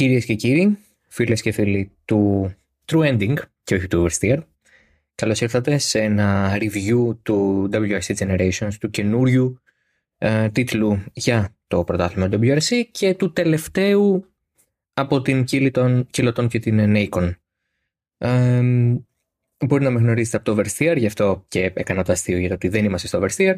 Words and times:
Κυρίες 0.00 0.24
και 0.24 0.34
κύριοι, 0.34 0.78
φίλες 1.08 1.42
και 1.42 1.52
φίλοι 1.52 1.90
του 2.04 2.50
True 2.86 3.12
Ending 3.12 3.34
και 3.64 3.74
όχι 3.74 3.86
του 3.86 4.06
Oversteer, 4.06 4.38
καλώς 5.14 5.40
ήρθατε 5.40 5.78
σε 5.78 6.00
ένα 6.00 6.58
review 6.60 7.16
του 7.22 7.68
WRC 7.72 8.14
Generations, 8.16 8.72
του 8.80 8.90
καινούριου 8.90 9.60
ε, 10.18 10.48
τίτλου 10.48 11.04
για 11.12 11.56
το 11.66 11.84
πρωτάθλημα 11.84 12.28
WRC 12.32 12.82
και 12.90 13.14
του 13.14 13.32
τελευταίου 13.32 14.32
από 14.92 15.22
την 15.22 15.44
Κίλωτον 16.10 16.48
και 16.48 16.58
την 16.58 16.80
Nacon. 16.96 17.34
Ε, 18.18 18.62
μπορεί 19.66 19.84
να 19.84 19.90
με 19.90 20.00
γνωρίζετε 20.00 20.36
από 20.36 20.54
το 20.54 20.56
Oversteer, 20.56 20.94
γι' 20.96 21.06
αυτό 21.06 21.44
και 21.48 21.72
έκανα 21.74 22.04
το 22.04 22.12
αστείο 22.12 22.38
για 22.38 22.48
το 22.48 22.54
ότι 22.54 22.68
δεν 22.68 22.84
είμαστε 22.84 23.06
στο 23.06 23.22
Oversteer. 23.22 23.54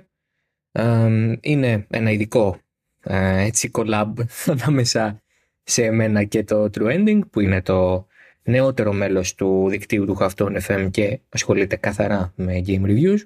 Ε, 0.72 1.36
είναι 1.40 1.86
ένα 1.90 2.10
ειδικό 2.10 2.60
ε, 3.02 3.44
έτσι 3.44 3.70
collab 3.74 4.12
ανάμεσα 4.46 5.21
σε 5.62 5.84
εμένα 5.84 6.24
και 6.24 6.44
το 6.44 6.70
True 6.74 6.98
Ending 6.98 7.20
που 7.30 7.40
είναι 7.40 7.62
το 7.62 8.06
νεότερο 8.42 8.92
μέλος 8.92 9.34
του 9.34 9.68
δικτύου 9.68 10.04
του 10.04 10.14
Χαυτών 10.14 10.56
FM 10.68 10.88
και 10.90 11.20
ασχολείται 11.28 11.76
καθαρά 11.76 12.32
με 12.36 12.62
game 12.66 12.84
reviews. 12.84 13.18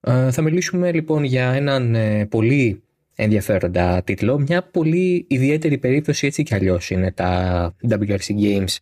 Ε, 0.00 0.30
θα 0.30 0.42
μιλήσουμε 0.42 0.92
λοιπόν 0.92 1.24
για 1.24 1.52
έναν 1.52 1.94
ε, 1.94 2.26
πολύ 2.26 2.82
ενδιαφέροντα 3.14 4.02
τίτλο, 4.02 4.38
μια 4.38 4.62
πολύ 4.62 5.26
ιδιαίτερη 5.28 5.78
περίπτωση 5.78 6.26
έτσι 6.26 6.42
κι 6.42 6.54
αλλιώς 6.54 6.90
είναι 6.90 7.12
τα 7.12 7.74
WRC 7.88 8.40
Games 8.40 8.76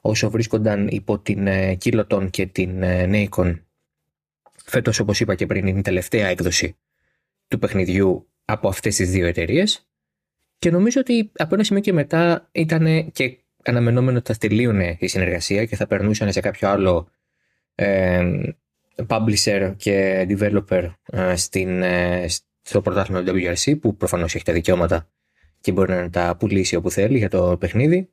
όσο 0.00 0.30
βρίσκονταν 0.30 0.88
υπό 0.88 1.18
την 1.18 1.48
Kiloton 1.84 2.30
και 2.30 2.46
την 2.46 2.82
Nacon. 2.84 3.54
Φέτος 4.64 4.98
όπως 4.98 5.20
είπα 5.20 5.34
και 5.34 5.46
πριν 5.46 5.66
είναι 5.66 5.78
η 5.78 5.82
τελευταία 5.82 6.26
έκδοση 6.26 6.76
του 7.48 7.58
παιχνιδιού 7.58 8.28
από 8.44 8.68
αυτές 8.68 8.96
τις 8.96 9.10
δύο 9.10 9.26
εταιρείες. 9.26 9.87
Και 10.58 10.70
νομίζω 10.70 11.00
ότι 11.00 11.30
από 11.36 11.54
ένα 11.54 11.64
σημείο 11.64 11.82
και 11.82 11.92
μετά 11.92 12.48
ήταν 12.52 13.10
και 13.12 13.38
αναμενόμενο 13.64 14.18
ότι 14.18 14.32
θα 14.32 14.38
τελείωνε 14.38 14.96
η 15.00 15.06
συνεργασία 15.06 15.64
και 15.64 15.76
θα 15.76 15.86
περνούσαν 15.86 16.32
σε 16.32 16.40
κάποιο 16.40 16.68
άλλο 16.68 17.08
ε, 17.74 18.22
publisher 19.06 19.72
και 19.76 20.26
developer 20.28 20.92
ε, 21.12 21.36
στην, 21.36 21.82
ε, 21.82 22.26
στο 22.62 22.80
πρωτάθλημα 22.80 23.22
του 23.22 23.32
WRC 23.34 23.80
που 23.80 23.96
προφανώς 23.96 24.34
έχει 24.34 24.44
τα 24.44 24.52
δικαιώματα 24.52 25.08
και 25.60 25.72
μπορεί 25.72 25.92
να 25.92 26.10
τα 26.10 26.36
πουλήσει 26.38 26.76
όπου 26.76 26.90
θέλει 26.90 27.18
για 27.18 27.28
το 27.28 27.56
παιχνίδι. 27.60 28.10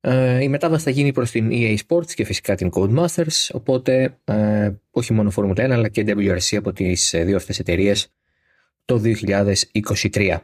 Ε, 0.00 0.42
η 0.42 0.48
μετάβαση 0.48 0.84
θα 0.84 0.90
γίνει 0.90 1.12
προς 1.12 1.30
την 1.30 1.48
EA 1.52 1.76
Sports 1.86 2.10
και 2.12 2.24
φυσικά 2.24 2.54
την 2.54 2.70
Codemasters, 2.74 3.48
οπότε 3.52 4.18
ε, 4.24 4.70
όχι 4.90 5.12
μόνο 5.12 5.32
Formula 5.36 5.54
1 5.54 5.60
αλλά 5.60 5.88
και 5.88 6.04
WRC 6.06 6.56
από 6.56 6.72
τις 6.72 7.14
δύο 7.16 7.36
αυτές 7.36 7.58
εταιρείες 7.58 8.12
το 8.84 9.02
2023. 10.12 10.36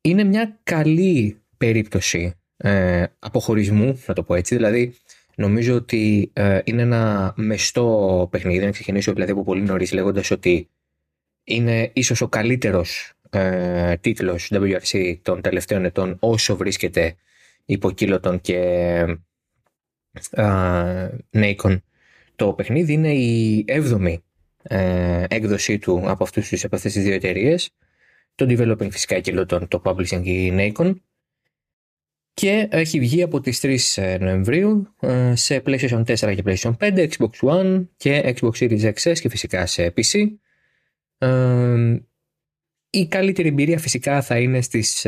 Είναι 0.00 0.24
μια 0.24 0.58
καλή 0.62 1.40
περίπτωση 1.58 2.34
ε, 2.56 3.04
αποχωρισμού, 3.18 4.02
να 4.06 4.14
το 4.14 4.22
πω 4.22 4.34
έτσι. 4.34 4.54
Δηλαδή, 4.54 4.94
νομίζω 5.34 5.74
ότι 5.74 6.30
ε, 6.32 6.60
είναι 6.64 6.82
ένα 6.82 7.32
μεστό 7.36 8.28
παιχνίδι. 8.30 8.64
Να 8.64 8.70
ξεκινήσω 8.70 9.12
δηλαδή 9.12 9.32
από 9.32 9.44
πολύ 9.44 9.62
νωρίς 9.62 9.92
λέγοντας 9.92 10.30
ότι 10.30 10.68
είναι 11.44 11.90
ίσως 11.92 12.20
ο 12.20 12.28
καλύτερος 12.28 13.12
ε, 13.30 13.96
τίτλος 13.96 14.50
WRC 14.52 15.16
των 15.22 15.40
τελευταίων 15.40 15.84
ετών 15.84 16.16
όσο 16.20 16.56
βρίσκεται 16.56 17.16
υπό 17.64 17.90
κύλωτον 17.90 18.40
και 18.40 18.58
ε, 20.30 21.08
Nacon. 21.32 21.80
Το 22.36 22.52
παιχνίδι 22.52 22.92
είναι 22.92 23.12
η 23.12 23.64
7η 23.68 24.16
ε, 24.62 25.24
έκδοσή 25.28 25.78
του 25.78 26.02
από, 26.06 26.24
αυτούς, 26.24 26.64
από 26.64 26.76
αυτές 26.76 26.92
τις 26.92 27.02
δύο 27.02 27.14
εταιρείες. 27.14 27.70
Το 28.38 28.46
developing 28.48 28.90
φυσικά 28.90 29.20
και 29.20 29.32
το 29.68 29.82
publishing 29.84 30.22
και 30.22 30.30
η 30.30 30.52
Nacon. 30.56 30.94
Και 32.34 32.68
έχει 32.70 32.98
βγει 33.00 33.22
από 33.22 33.40
τις 33.40 33.60
3 33.96 34.02
ε, 34.02 34.18
Νοεμβρίου 34.18 34.94
ε, 35.00 35.34
σε 35.34 35.62
PlayStation 35.66 36.04
4 36.04 36.14
και 36.14 36.42
PlayStation 36.44 36.76
5, 36.78 37.08
Xbox 37.08 37.30
One 37.40 37.86
και 37.96 38.34
Xbox 38.40 38.50
Series 38.50 38.92
XS 38.92 39.18
και 39.18 39.28
φυσικά 39.28 39.66
σε 39.66 39.94
PC. 39.96 40.26
Ε, 41.18 41.96
η 42.90 43.06
καλύτερη 43.06 43.48
εμπειρία 43.48 43.78
φυσικά 43.78 44.22
θα 44.22 44.38
είναι 44.38 44.60
στις 44.60 45.06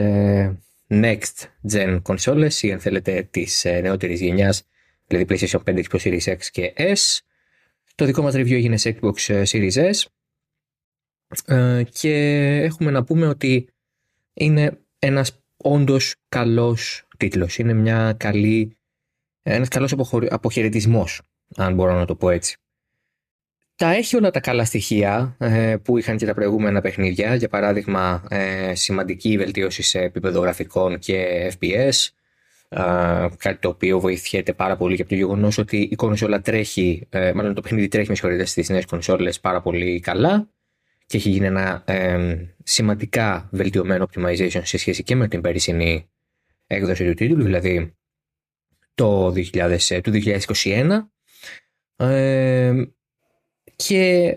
next 0.88 1.46
gen 1.72 2.02
consoles 2.02 2.52
ή 2.60 2.72
αν 2.72 2.80
θέλετε 2.80 3.28
της 3.30 3.64
νεότερης 3.82 4.20
γενιάς, 4.20 4.62
δηλαδή 5.06 5.26
PlayStation 5.28 5.58
5, 5.64 5.82
Xbox 5.82 6.00
Series 6.00 6.32
X 6.32 6.38
και 6.50 6.72
S. 6.76 7.18
Το 7.94 8.04
δικό 8.04 8.22
μας 8.22 8.34
review 8.34 8.52
έγινε 8.52 8.76
σε 8.76 8.98
Xbox 9.00 9.28
ε, 9.28 9.42
Series 9.46 9.72
S 9.72 10.04
ε, 11.44 11.82
και 11.92 12.14
έχουμε 12.62 12.90
να 12.90 13.04
πούμε 13.04 13.26
ότι 13.26 13.68
είναι 14.32 14.78
ένας 14.98 15.42
όντως 15.56 16.14
καλός 16.28 17.06
τίτλος. 17.16 17.58
Είναι 17.58 17.72
μια 17.72 18.14
καλή, 18.16 18.76
ένας 19.42 19.68
καλός 19.68 19.94
αποχαιρετισμός, 20.30 21.20
αν 21.56 21.74
μπορώ 21.74 21.94
να 21.94 22.04
το 22.04 22.14
πω 22.14 22.30
έτσι. 22.30 22.56
Τα 23.76 23.90
έχει 23.90 24.16
όλα 24.16 24.30
τα 24.30 24.40
καλά 24.40 24.64
στοιχεία 24.64 25.36
ε, 25.38 25.76
που 25.82 25.98
είχαν 25.98 26.16
και 26.16 26.26
τα 26.26 26.34
προηγούμενα 26.34 26.80
παιχνίδια. 26.80 27.34
Για 27.34 27.48
παράδειγμα, 27.48 28.28
σημαντική 28.72 29.36
βελτίωση 29.36 29.82
σε 29.82 29.98
επίπεδο 29.98 30.40
γραφικών 30.40 30.98
και 30.98 31.52
FPS, 31.58 32.08
κάτι 33.36 33.58
το 33.60 33.68
οποίο 33.68 34.00
βοηθιέται 34.00 34.52
πάρα 34.52 34.76
πολύ 34.76 34.96
και 34.96 35.02
από 35.02 35.10
το 35.10 35.16
γεγονός 35.16 35.58
ότι 35.58 35.88
η 35.90 35.94
κονσόλα 35.94 36.40
τρέχει, 36.40 37.06
ε, 37.10 37.32
μάλλον 37.32 37.54
το 37.54 37.60
παιχνίδι 37.60 37.88
τρέχει 37.88 38.08
με 38.08 38.14
συγχωρείτε 38.14 38.44
στις 38.44 38.68
νέες 38.68 38.84
κονσόλες 38.84 39.40
πάρα 39.40 39.60
πολύ 39.60 40.00
καλά 40.00 40.48
και 41.10 41.16
έχει 41.16 41.30
γίνει 41.30 41.46
ένα 41.46 41.82
ε, 41.86 42.36
σημαντικά 42.62 43.48
βελτιωμένο 43.52 44.08
optimization 44.10 44.60
σε 44.62 44.78
σχέση 44.78 45.02
και 45.02 45.16
με 45.16 45.28
την 45.28 45.40
περσινή 45.40 46.10
έκδοση 46.66 47.06
του 47.06 47.14
τίτλου, 47.14 47.42
δηλαδή 47.42 47.94
το 48.94 49.26
2000, 49.26 49.78
ε, 49.88 50.00
του 50.00 50.10
2021. 50.54 51.10
Ε, 51.96 52.84
και 53.76 54.36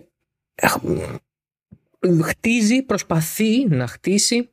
χτίζει, 2.24 2.82
προσπαθεί 2.82 3.68
να 3.68 3.88
χτίσει 3.88 4.50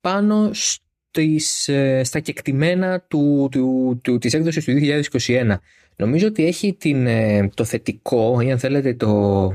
πάνω 0.00 0.50
στις, 0.52 1.68
ε, 1.68 2.04
στα 2.04 2.20
κεκτημένα 2.20 3.00
του, 3.00 3.48
του, 3.50 3.98
του, 4.02 4.18
της 4.18 4.34
έκδοσης 4.34 4.64
του 4.64 4.72
2021. 4.72 5.56
Νομίζω 5.96 6.26
ότι 6.26 6.46
έχει 6.46 6.74
την, 6.74 7.06
ε, 7.06 7.48
το 7.54 7.64
θετικό 7.64 8.40
ή 8.40 8.50
αν 8.50 8.58
θέλετε 8.58 8.94
το, 8.94 9.48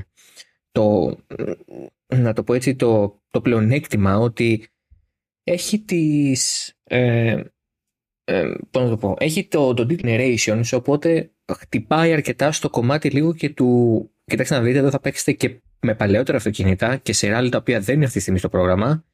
το 0.71 1.17
να 2.15 2.33
το 2.33 2.43
πω 2.43 2.53
έτσι 2.53 2.75
το, 2.75 3.21
το 3.29 3.41
πλεονέκτημα 3.41 4.17
ότι 4.17 4.67
έχει 5.43 5.79
τις 5.79 6.73
ε, 6.83 7.41
ε, 8.23 8.53
πώς 8.71 8.83
να 8.83 8.89
το 8.89 8.97
πω 8.97 9.15
έχει 9.19 9.47
το, 9.47 9.73
το 9.73 9.85
generations 9.89 10.69
οπότε 10.71 11.31
χτυπάει 11.53 12.13
αρκετά 12.13 12.51
στο 12.51 12.69
κομμάτι 12.69 13.09
λίγο 13.09 13.33
και 13.33 13.49
του 13.49 14.09
κοιτάξτε 14.23 14.55
να 14.55 14.61
δείτε 14.61 14.77
εδώ 14.77 14.89
θα 14.89 14.99
παίξετε 14.99 15.31
και 15.31 15.61
με 15.79 15.95
παλαιότερα 15.95 16.37
αυτοκίνητα 16.37 16.97
και 16.97 17.13
σε 17.13 17.29
ράλι 17.29 17.49
τα 17.49 17.57
οποία 17.57 17.79
δεν 17.79 17.95
είναι 17.95 18.03
αυτή 18.03 18.15
τη 18.15 18.21
στιγμή 18.21 18.39
στο 18.39 18.49
πρόγραμμα 18.49 19.05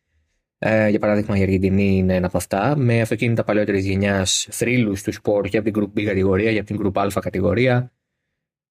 ε, 0.59 0.89
για 0.89 0.99
παράδειγμα, 0.99 1.37
η 1.37 1.41
Αργεντινή 1.41 1.97
είναι 1.97 2.15
ένα 2.15 2.27
από 2.27 2.37
αυτά. 2.37 2.75
Με 2.77 3.01
αυτοκίνητα 3.01 3.43
παλαιότερης 3.43 3.85
γενιάς, 3.85 4.47
θρύλους 4.51 5.03
τους 5.03 5.15
σπορ 5.15 5.47
και 5.47 5.57
από 5.57 5.71
την 5.71 5.81
Group 5.81 5.99
B 5.99 6.03
κατηγορία 6.03 6.53
και 6.53 6.59
από 6.59 6.67
την 6.67 6.79
Group 6.83 7.15
Α 7.15 7.21
κατηγορία. 7.21 7.91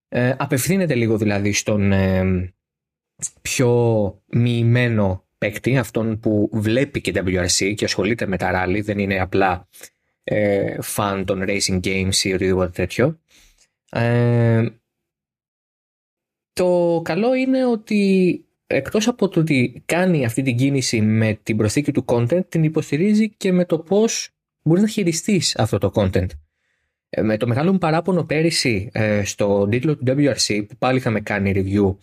Ε, 0.08 0.34
απευθύνεται 0.38 0.94
λίγο 0.94 1.16
δηλαδή 1.16 1.53
στον 1.53 1.93
ε, 1.93 2.54
πιο 3.43 4.22
μοιημένο 4.27 5.25
παίκτη, 5.38 5.78
αυτόν 5.78 6.21
που 6.21 6.50
βλέπει 6.53 7.00
και 7.00 7.12
WRC 7.15 7.75
και 7.75 7.84
ασχολείται 7.84 8.27
με 8.27 8.37
τα 8.37 8.50
rally, 8.54 8.81
δεν 8.82 8.99
είναι 8.99 9.21
απλά 9.21 9.69
ε, 10.25 10.78
fan 10.97 11.22
των 11.26 11.44
racing 11.47 11.81
games 11.81 12.16
ή 12.22 12.32
οτιδήποτε 12.32 12.71
τέτοιο. 12.71 13.21
Ε, 13.91 14.66
το 16.53 17.00
καλό 17.05 17.34
είναι 17.34 17.66
ότι 17.66 18.41
εκτός 18.66 19.09
από 19.09 19.28
το 19.28 19.41
ότι 19.41 19.82
κάνει 19.87 20.25
αυτή 20.25 20.43
την 20.43 20.56
κίνηση 20.56 21.00
με 21.00 21.38
την 21.43 21.56
προσθήκη 21.56 21.93
του 21.93 22.05
content, 22.09 22.49
την 22.49 22.65
υποστηρίζει 22.65 23.31
και 23.31 23.53
με 23.53 23.65
το 23.65 23.78
πώς 23.78 24.31
μπορείς 24.62 24.82
να 24.82 24.88
χειριστείς 24.88 25.56
αυτό 25.56 25.79
το 25.79 25.91
content. 25.94 26.26
Ε, 27.08 27.23
με 27.23 27.37
το 27.37 27.46
μεγάλο 27.46 27.73
μου 27.73 27.79
παράπονο 27.79 28.25
πέρυσι 28.25 28.91
ε, 28.93 29.25
στο 29.25 29.69
τίτλο 29.70 29.96
του 29.96 30.05
WRC, 30.06 30.64
που 30.69 30.76
πάλι 30.79 30.99
είχαμε 30.99 31.20
κάνει 31.20 31.52
review 31.55 31.96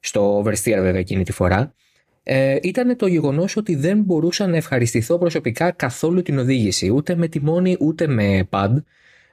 στο 0.00 0.42
Oversteer 0.42 0.80
βέβαια 0.80 0.98
εκείνη 0.98 1.24
τη 1.24 1.32
φορά, 1.32 1.74
ε, 2.22 2.58
ήταν 2.62 2.96
το 2.96 3.06
γεγονός 3.06 3.56
ότι 3.56 3.74
δεν 3.74 3.98
μπορούσα 4.02 4.46
να 4.46 4.56
ευχαριστηθώ 4.56 5.18
προσωπικά 5.18 5.70
καθόλου 5.70 6.22
την 6.22 6.38
οδήγηση, 6.38 6.90
ούτε 6.90 7.14
με 7.14 7.28
τιμόνι 7.28 7.76
ούτε 7.80 8.06
με 8.06 8.48
pad, 8.50 8.74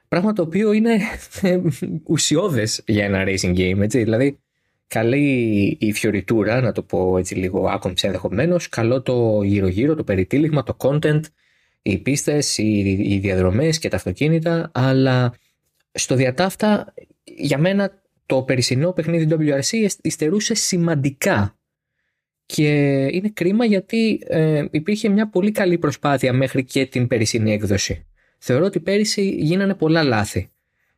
πράγμα 0.08 0.32
το 0.32 0.42
οποίο 0.42 0.72
είναι 0.72 0.98
ουσιώδες 2.04 2.82
για 2.86 3.04
ένα 3.04 3.24
racing 3.26 3.56
game, 3.56 3.80
έτσι, 3.80 4.02
δηλαδή 4.02 4.38
καλή 4.86 5.76
η 5.80 5.92
φιωριτούρα, 5.92 6.60
να 6.60 6.72
το 6.72 6.82
πω 6.82 7.18
έτσι 7.18 7.34
λίγο 7.34 7.68
άκομψε 7.68 8.06
ενδεχομένως, 8.06 8.68
καλό 8.68 9.02
το 9.02 9.42
γύρω-γύρω, 9.42 9.94
το 9.94 10.04
περιτύλιγμα, 10.04 10.62
το 10.62 10.76
content, 10.78 11.20
οι 11.82 11.98
πίστες, 11.98 12.58
οι, 12.58 12.80
οι 13.00 13.18
διαδρομές 13.18 13.78
και 13.78 13.88
τα 13.88 13.96
αυτοκίνητα, 13.96 14.70
αλλά 14.74 15.34
στο 15.92 16.14
διατάφτα 16.14 16.94
για 17.24 17.58
μένα 17.58 18.02
το 18.28 18.42
περσινό 18.42 18.92
παιχνίδι 18.92 19.26
WRC 19.30 19.86
υστερούσε 20.02 20.54
σημαντικά 20.54 21.58
και 22.46 22.68
είναι 23.10 23.28
κρίμα 23.28 23.64
γιατί 23.64 24.20
ε, 24.26 24.64
υπήρχε 24.70 25.08
μια 25.08 25.28
πολύ 25.28 25.50
καλή 25.50 25.78
προσπάθεια 25.78 26.32
μέχρι 26.32 26.64
και 26.64 26.86
την 26.86 27.06
περσινή 27.06 27.52
έκδοση 27.52 28.06
θεωρώ 28.38 28.64
ότι 28.64 28.80
πέρυσι 28.80 29.28
γίνανε 29.28 29.74
πολλά 29.74 30.02
λάθη. 30.02 30.48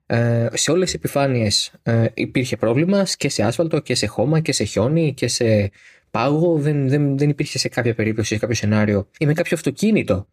Ε, 0.07 0.49
σε 0.53 0.71
όλες 0.71 0.85
τις 0.85 0.95
επιφάνειες 0.95 1.73
ε, 1.83 2.07
υπήρχε 2.15 2.57
πρόβλημα 2.57 3.07
και 3.17 3.29
σε 3.29 3.43
άσφαλτο 3.43 3.81
και 3.81 3.95
σε 3.95 4.07
χώμα 4.07 4.41
και 4.41 4.53
σε 4.53 4.65
χιόνι 4.65 5.15
και 5.15 5.29
σε 5.29 5.71
πάγο. 6.11 6.59
Δεν, 6.59 6.89
δεν, 6.89 7.19
δεν 7.19 7.29
υπήρχε 7.29 7.59
σε 7.59 7.69
κάποια 7.69 7.95
περίπτωση, 7.95 8.29
σε 8.29 8.39
κάποιο 8.39 8.55
σενάριο 8.55 9.09
ή 9.19 9.27
με 9.27 9.33
κάποιο 9.33 9.57
αυτοκίνητο 9.57 10.29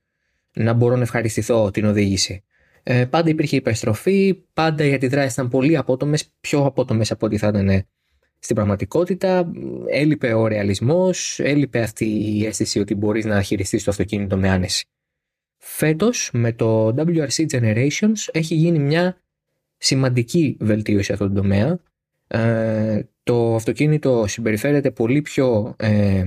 να 0.53 0.73
μπορώ 0.73 0.95
να 0.95 1.01
ευχαριστηθώ 1.01 1.71
την 1.71 1.85
οδήγηση. 1.85 2.44
Ε, 2.89 3.05
πάντα 3.05 3.29
υπήρχε 3.29 3.55
υπερστροφή, 3.55 4.33
πάντα 4.53 4.83
οι 4.83 4.93
αντιδράσεις 4.93 5.33
ήταν 5.33 5.49
πολύ 5.49 5.77
απότομες, 5.77 6.31
πιο 6.39 6.65
απότομες 6.65 7.11
από 7.11 7.25
ό,τι 7.25 7.37
θα 7.37 7.47
ήταν 7.47 7.85
στην 8.39 8.55
πραγματικότητα. 8.55 9.51
Έλειπε 9.85 10.33
ο 10.33 10.47
ρεαλισμός, 10.47 11.39
έλειπε 11.39 11.79
αυτή 11.79 12.05
η 12.05 12.45
αίσθηση 12.45 12.79
ότι 12.79 12.95
μπορείς 12.95 13.25
να 13.25 13.41
χειριστείς 13.41 13.83
το 13.83 13.91
αυτοκίνητο 13.91 14.37
με 14.37 14.49
άνεση. 14.49 14.87
Φέτος 15.57 16.29
με 16.33 16.51
το 16.51 16.87
WRC 16.87 17.45
Generations 17.51 18.27
έχει 18.31 18.55
γίνει 18.55 18.79
μια 18.79 19.21
σημαντική 19.77 20.57
βελτίωση 20.59 21.03
σε 21.03 21.13
αυτόν 21.13 21.33
τον 21.33 21.41
τομέα. 21.41 21.79
Ε, 22.27 23.01
το 23.23 23.55
αυτοκίνητο 23.55 24.25
συμπεριφέρεται 24.27 24.91
πολύ 24.91 25.21
πιο 25.21 25.75
ε, 25.77 26.23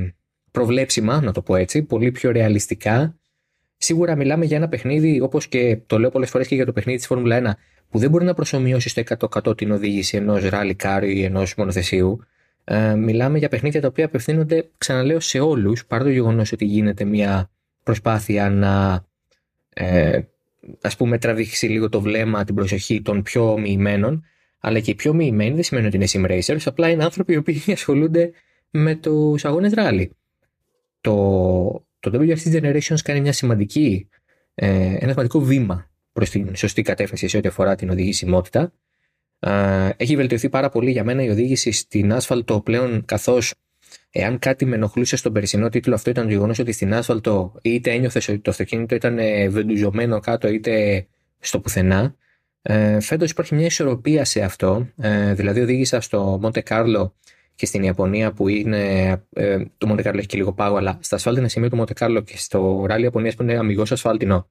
προβλέψιμα, 0.51 1.21
να 1.21 1.33
το 1.33 1.43
πω 1.43 1.57
έτσι, 1.57 1.83
πολύ 1.83 2.11
πιο 2.11 2.31
ρεαλιστικά. 2.31 3.20
Σίγουρα 3.83 4.17
μιλάμε 4.17 4.45
για 4.45 4.57
ένα 4.57 4.69
παιχνίδι, 4.69 5.21
όπως 5.21 5.47
και 5.47 5.79
το 5.87 5.99
λέω 5.99 6.11
πολλές 6.11 6.31
φορές 6.31 6.47
και 6.47 6.55
για 6.55 6.67
το 6.67 6.73
παιχνίδι 6.73 6.99
της 6.99 7.07
Φόρμουλα 7.07 7.37
1, 7.37 7.51
που 7.91 7.99
δεν 7.99 8.11
μπορεί 8.11 8.25
να 8.25 8.35
προσωμιώσει 8.35 8.89
στο 8.89 9.03
100% 9.51 9.57
την 9.57 9.71
οδήγηση 9.71 10.17
ενός 10.17 10.49
rally 10.51 10.73
car 10.83 11.03
ή 11.05 11.25
ενός 11.25 11.55
μονοθεσίου. 11.55 12.25
Ε, 12.65 12.95
μιλάμε 12.95 13.39
για 13.39 13.49
παιχνίδια 13.49 13.81
τα 13.81 13.87
οποία 13.87 14.05
απευθύνονται, 14.05 14.71
ξαναλέω, 14.79 15.21
σε 15.21 15.41
όλους, 15.41 15.87
παρά 15.87 16.05
το 16.05 16.11
γεγονός 16.11 16.53
ότι 16.53 16.65
γίνεται 16.65 17.05
μια 17.05 17.51
προσπάθεια 17.83 18.51
να 18.51 19.05
ε, 19.71 20.21
ας 20.81 20.97
πούμε 20.97 21.19
τραβήξει 21.19 21.67
λίγο 21.67 21.89
το 21.89 22.01
βλέμμα, 22.01 22.45
την 22.45 22.55
προσοχή 22.55 23.03
των 23.03 23.23
πιο 23.23 23.59
μοιημένων, 23.59 24.25
αλλά 24.59 24.81
και 24.81 24.91
οι 24.91 24.95
πιο 24.95 25.15
μοιημένοι 25.15 25.55
δεν 25.55 25.63
σημαίνει 25.63 25.87
ότι 25.87 25.97
είναι 25.97 26.07
sim 26.13 26.31
racers, 26.31 26.63
απλά 26.65 26.89
είναι 26.89 27.05
άνθρωποι 27.05 27.33
οι 27.33 27.37
οποίοι 27.37 27.63
ασχολούνται 27.73 28.31
με 28.71 28.95
τους 28.95 29.45
αγώνες 29.45 29.73
rally. 29.77 30.09
Το, 31.01 31.85
το 32.01 32.11
WRC 32.15 32.61
Generations 32.61 33.01
κάνει 33.05 33.21
μια 33.21 33.33
σημαντική, 33.33 34.09
ε, 34.55 34.67
ένα 35.01 35.11
σημαντικό 35.11 35.41
βήμα 35.41 35.91
προς 36.13 36.31
την 36.31 36.57
σωστή 36.57 36.83
κατεύθυνση 36.83 37.29
σε 37.29 37.37
ό,τι 37.37 37.49
αφορά 37.49 37.75
την 37.75 37.91
οδηγησιμότητα. 37.91 38.73
Ε, 39.39 39.89
έχει 39.97 40.17
βελτιωθεί 40.17 40.49
πάρα 40.49 40.69
πολύ 40.69 40.91
για 40.91 41.05
μένα 41.05 41.23
η 41.23 41.29
οδήγηση 41.29 41.71
στην 41.71 42.13
άσφαλτο 42.13 42.61
πλέον, 42.61 43.05
καθώς 43.05 43.55
εάν 44.11 44.39
κάτι 44.39 44.65
με 44.65 44.75
ενοχλούσε 44.75 45.17
στον 45.17 45.33
περσινό 45.33 45.69
τίτλο, 45.69 45.95
αυτό 45.95 46.11
ήταν 46.11 46.25
το 46.25 46.31
γεγονός 46.31 46.59
ότι 46.59 46.73
στην 46.73 46.95
άσφαλτο 46.95 47.55
είτε 47.63 47.91
ένιωθες 47.91 48.29
ότι 48.29 48.39
το 48.39 48.51
αυτοκίνητο 48.51 48.95
ήταν 48.95 49.19
ε, 49.19 49.49
βεντουζωμένο 49.49 50.21
κάτω, 50.21 50.49
είτε 50.49 51.07
στο 51.39 51.61
πουθενά. 51.61 52.15
Ε, 52.63 53.01
Φέτος 53.01 53.31
υπάρχει 53.31 53.55
μια 53.55 53.67
ισορροπία 53.67 54.25
σε 54.25 54.41
αυτό. 54.41 54.89
Ε, 54.97 55.35
δηλαδή, 55.35 55.61
οδήγησα 55.61 56.01
στο 56.01 56.39
Μοντε 56.41 56.61
Κάρλο 56.61 57.15
και 57.61 57.67
στην 57.67 57.83
Ιαπωνία 57.83 58.33
που 58.33 58.49
είναι. 58.49 59.11
Ε, 59.33 59.59
το 59.79 59.87
Μοντε 59.87 60.03
Κάρλο 60.03 60.19
έχει 60.19 60.29
και 60.29 60.37
λίγο 60.37 60.53
πάγο, 60.53 60.77
αλλά 60.77 60.99
στα 61.01 61.17
ασφάλτινα 61.17 61.49
σημεία 61.49 61.71
του 61.71 61.77
Μοντε 61.77 61.93
Κάρλο 61.93 62.21
και 62.21 62.37
στο 62.37 62.85
ράλι 62.87 63.05
Ιαπωνίας 63.05 63.35
που 63.35 63.43
είναι 63.43 63.57
αμυγός 63.57 63.93
ασφάλτινο. 63.93 64.51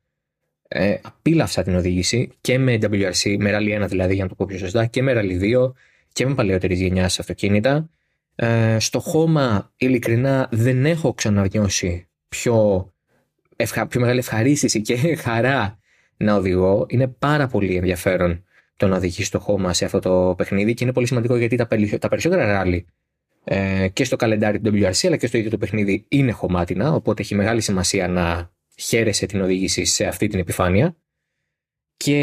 Ε, 0.68 0.98
απίλαυσα 1.02 1.64
την 1.64 1.76
οδήγηση 1.76 2.30
και 2.42 2.60
με 2.60 2.78
WRC, 2.82 3.36
με 3.40 3.58
Rally 3.58 3.84
1 3.84 3.88
δηλαδή, 3.88 4.14
για 4.14 4.24
να 4.24 4.30
το 4.30 4.36
πω 4.36 4.46
πιο 4.46 4.58
σωστά, 4.58 4.86
και 4.86 5.02
με 5.02 5.14
Rally 5.16 5.66
2 5.68 5.72
και 6.14 6.28
με 6.28 6.34
παλαιότερης 6.34 6.80
γενιάς 6.80 7.20
αυτοκίνητα. 7.20 7.90
Ε, 8.36 8.78
στο 8.80 9.00
χώμα, 9.00 9.72
ειλικρινά, 9.78 10.48
δεν 10.52 10.86
έχω 10.86 11.14
ξανανιώσει 11.14 12.08
πιο, 12.28 12.88
ευχα... 13.56 13.88
πιο 13.88 14.00
μεγάλη 14.00 14.20
ευχαρίστηση 14.20 14.82
και 14.82 14.96
χαρά 15.26 15.80
να 16.18 16.36
οδηγώ. 16.36 16.86
Είναι 16.90 17.08
πάρα 17.08 17.48
πολύ 17.48 17.76
ενδιαφέρον 17.76 18.44
το 18.76 18.88
να 18.88 18.96
οδηγείς 18.96 19.28
στο 19.28 19.40
χώμα 19.40 19.74
σε 19.74 19.86
αυτό 19.86 20.00
το 20.00 20.34
παιχνίδι 20.38 20.74
και 20.74 20.84
είναι 20.84 20.94
πολύ 20.94 21.08
σημαντικό 21.08 21.36
γιατί 21.36 21.56
τα, 21.56 21.68
τα 22.00 22.08
περισσότερα 22.08 22.46
ράλι 22.46 22.86
ε, 23.44 23.88
και 23.94 24.04
στο 24.04 24.16
καλεντάρι 24.16 24.60
του 24.60 24.72
WRC 24.74 25.08
αλλά 25.08 25.18
και 25.18 25.28
στο 25.28 25.38
ίδιο 25.38 25.50
το 25.50 25.58
παιχνίδι 25.58 26.06
είναι 26.08 26.32
χωμάτινα, 26.32 26.94
οπότε 26.94 27.22
έχει 27.22 27.36
μεγάλη 27.36 27.62
σημασία 27.62 28.08
να 28.08 28.52
χαίρεσαι 28.80 29.26
την 29.26 29.42
οδήγηση 29.42 29.86
σε 29.86 30.06
αυτή 30.06 30.28
την 30.28 30.40
επιφάνεια. 30.40 30.96
Και 31.98 32.22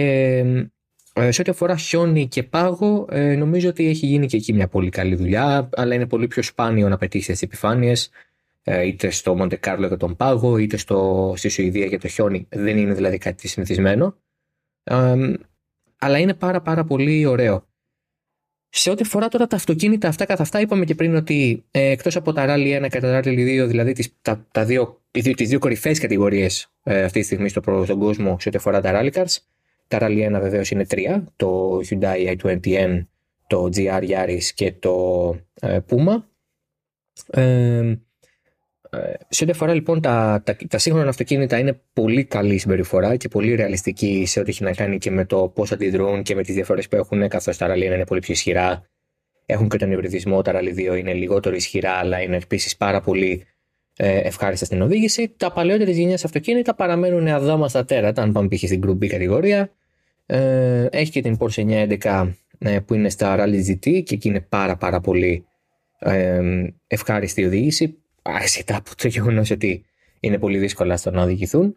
ε, 1.13 1.31
σε 1.31 1.41
ό,τι 1.41 1.51
αφορά 1.51 1.77
χιόνι 1.77 2.29
και 2.29 2.43
πάγο, 2.43 3.07
ε, 3.11 3.37
νομίζω 3.37 3.69
ότι 3.69 3.87
έχει 3.87 4.07
γίνει 4.07 4.27
και 4.27 4.37
εκεί 4.37 4.53
μια 4.53 4.69
πολύ 4.69 4.91
καλή 4.91 5.15
δουλειά, 5.15 5.69
αλλά 5.73 5.95
είναι 5.95 6.07
πολύ 6.07 6.27
πιο 6.27 6.43
σπάνιο 6.43 6.89
να 6.89 6.97
πετύχει 6.97 7.33
τις 7.33 7.43
επιφάνειες, 7.43 8.11
ε, 8.63 8.87
είτε 8.87 9.11
στο 9.11 9.35
Μοντε 9.35 9.57
Κάρλο 9.57 9.87
για 9.87 9.97
τον 9.97 10.17
πάγο, 10.17 10.57
είτε 10.57 10.77
στο, 10.77 11.33
στη 11.37 11.49
Σουηδία 11.49 11.87
για 11.87 11.99
το 11.99 12.09
χιόνι. 12.09 12.47
Δεν 12.51 12.77
είναι 12.79 12.95
δηλαδή 12.95 13.19
κάτι 13.19 13.49
συνηθισμένο. 13.49 14.17
αλλά 15.99 16.19
είναι 16.19 16.35
πάρα 16.35 16.61
πάρα 16.61 16.85
πολύ 16.85 17.27
ωραίο. 17.27 17.67
Σε 18.79 18.91
ό,τι 18.91 19.03
αφορά 19.03 19.29
τώρα 19.29 19.47
τα 19.47 19.57
αυτοκίνητα 19.57 20.09
αυτά 20.09 20.25
καθ' 20.25 20.41
αυτά, 20.41 20.61
είπαμε 20.61 20.85
και 20.85 20.95
πριν 20.95 21.15
ότι 21.15 21.65
ε, 21.71 21.91
εκτός 21.91 22.17
από 22.17 22.33
τα 22.33 22.45
Rally 22.49 22.85
1 22.85 22.89
και 22.91 23.01
τα 23.01 23.21
Rally 23.25 23.63
2, 23.65 23.67
δηλαδή 23.69 23.93
τις, 23.93 24.15
τα, 24.23 24.47
τα 24.53 24.65
δύο, 24.65 25.03
τις 25.11 25.49
δύο 25.49 25.59
κορυφαίες 25.59 25.99
κατηγορίες 25.99 26.73
ε, 26.83 27.03
αυτή 27.03 27.19
τη 27.21 27.25
στιγμή 27.25 27.49
στο, 27.49 27.83
στον 27.85 27.99
κόσμο 27.99 28.37
σε 28.41 28.49
ό,τι 28.49 28.57
αφορά 28.57 28.81
τα 28.81 28.91
Rally 28.95 29.11
Cars, 29.13 29.37
τα 29.89 29.99
Rally 30.01 30.37
1 30.37 30.41
βεβαίως 30.41 30.71
είναι 30.71 30.87
τρία, 30.87 31.33
το 31.37 31.81
Hyundai 31.89 32.37
i20N, 32.37 33.07
το 33.47 33.69
GR 33.75 34.09
Yaris 34.09 34.45
και 34.55 34.73
το 34.73 35.37
ε, 35.61 35.79
Puma. 35.89 36.23
Ε, 37.31 37.95
σε 39.29 39.45
ό,τι 39.45 39.53
αφορά 39.53 39.75
λοιπόν 39.75 40.01
τα, 40.01 40.43
τα, 40.45 40.57
τα 40.69 40.79
σύγχρονα 40.79 41.09
αυτοκίνητα 41.09 41.59
είναι 41.59 41.81
πολύ 41.93 42.25
καλή 42.25 42.59
συμπεριφορά 42.59 43.17
και 43.17 43.29
πολύ 43.29 43.55
ρεαλιστική 43.55 44.25
σε 44.27 44.41
ό,τι 44.41 44.51
έχει 44.51 44.63
να 44.63 44.73
κάνει 44.73 44.99
και 44.99 45.11
με 45.11 45.25
το 45.25 45.53
πώς 45.55 45.73
αντιδρούν 45.73 46.23
και 46.23 46.35
με 46.35 46.43
τις 46.43 46.55
διαφορές 46.55 46.89
που 46.89 46.97
έχουν, 46.97 47.29
καθώς 47.29 47.57
τα 47.57 47.67
Rally 47.67 47.79
1 47.79 47.83
είναι 47.83 48.05
πολύ 48.05 48.21
πιο 48.21 48.33
ισχυρά. 48.33 48.87
Έχουν 49.47 49.69
και 49.69 49.77
τον 49.77 49.93
υβριδισμό, 49.93 50.43
τα 50.43 50.53
Rally 50.55 50.93
2 50.93 50.99
είναι 50.99 51.13
λιγότερο 51.13 51.55
ισχυρά, 51.55 51.93
αλλά 51.93 52.21
είναι 52.21 52.37
επίσης 52.37 52.77
πάρα 52.77 53.01
πολύ 53.01 53.47
ε, 53.97 54.19
ευχάριστα 54.19 54.65
στην 54.65 54.83
οδήγηση. 54.83 55.35
Τα 55.37 55.53
παλαιότερε 55.53 55.91
γενιέ 55.91 56.15
αυτοκίνητα 56.15 56.75
παραμένουν 56.75 57.29
αδάμα 57.29 57.69
τέρατα, 57.69 58.23
αν 58.23 58.33
πάμε 58.33 58.49
π.χ. 58.49 58.59
στην 58.59 58.81
Group 58.87 59.05
B 59.05 59.07
κατηγορία. 59.07 59.71
Ε, 60.27 60.87
έχει 60.91 61.11
και 61.11 61.21
την 61.21 61.37
Porsche 61.41 61.89
911 62.03 62.33
ε, 62.59 62.79
που 62.79 62.95
είναι 62.95 63.09
στα 63.09 63.37
Rally 63.39 63.69
GT 63.69 64.03
και 64.03 64.15
εκεί 64.15 64.29
είναι 64.29 64.41
πάρα 64.41 64.77
πάρα 64.77 65.01
πολύ 65.01 65.47
ε, 65.99 66.41
ευχάριστη 66.87 67.41
η 67.41 67.45
οδήγηση 67.45 67.99
ασχετά 68.29 68.77
από 68.77 68.97
το 68.97 69.09
γεγονός 69.09 69.51
ότι 69.51 69.85
είναι 70.21 70.39
πολύ 70.39 70.59
δύσκολα 70.59 70.97
στο 70.97 71.11
να 71.11 71.23
οδηγηθούν. 71.23 71.77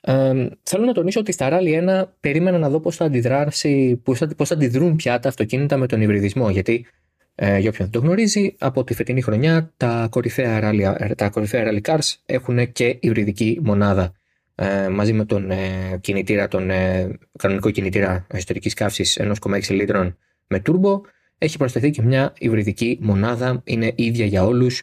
Ε, 0.00 0.48
θέλω 0.62 0.84
να 0.84 0.92
τονίσω 0.92 1.20
ότι 1.20 1.32
στα 1.32 1.48
Rally 1.52 2.02
1 2.02 2.04
περίμενα 2.20 2.58
να 2.58 2.68
δω 2.68 2.80
πώς 2.80 2.96
θα 2.96 3.04
αντιδράσει, 3.04 4.00
πώς 4.02 4.18
θα, 4.18 4.28
πώς 4.36 4.48
θα 4.48 4.54
αντιδρούν 4.54 4.96
πια 4.96 5.18
τα 5.18 5.28
αυτοκίνητα 5.28 5.76
με 5.76 5.86
τον 5.86 6.00
υβριδισμό. 6.00 6.50
Γιατί, 6.50 6.86
ε, 7.34 7.58
για 7.58 7.70
όποιον 7.70 7.88
δεν 7.90 8.00
το 8.00 8.06
γνωρίζει, 8.06 8.54
από 8.58 8.84
τη 8.84 8.94
φετινή 8.94 9.20
χρονιά 9.20 9.72
τα 9.76 10.06
κορυφαία 10.10 10.60
rally, 10.62 11.12
τα 11.16 11.28
κορυφαία 11.28 11.64
rally 11.66 11.80
cars 11.90 12.14
έχουν 12.26 12.72
και 12.72 12.96
υβριδική 13.00 13.58
μονάδα. 13.62 14.12
Ε, 14.54 14.88
μαζί 14.88 15.12
με 15.12 15.24
τον 15.24 15.50
ε, 15.50 15.98
κινητήρα, 16.00 16.48
τον 16.48 16.70
ε, 16.70 17.18
κανονικό 17.38 17.70
κινητήρα 17.70 18.26
εσωτερικής 18.30 18.74
καύσης 18.74 19.20
1,6 19.20 19.68
λίτρων 19.68 20.16
με 20.46 20.62
turbo, 20.66 21.00
έχει 21.38 21.56
προσθεθεί 21.56 21.90
και 21.90 22.02
μια 22.02 22.32
υβριδική 22.38 22.98
μονάδα, 23.00 23.60
είναι 23.64 23.92
ίδια 23.96 24.26
για 24.26 24.44
όλους 24.44 24.82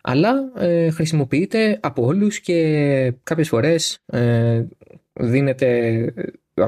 αλλά 0.00 0.52
ε, 0.56 0.90
χρησιμοποιείται 0.90 1.78
από 1.82 2.04
όλους 2.04 2.40
και 2.40 3.12
κάποιες 3.22 3.48
φορές 3.48 3.98
ε, 4.06 4.64
δίνεται, 5.12 6.12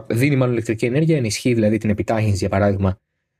δίνει 0.06 0.36
μάλλον 0.36 0.52
ηλεκτρική 0.54 0.86
ενέργεια, 0.86 1.16
ενισχύει 1.16 1.54
δηλαδή 1.54 1.78
την 1.78 1.90
επιτάχυνση 1.90 2.36
για 2.36 2.48
παράδειγμα 2.48 2.98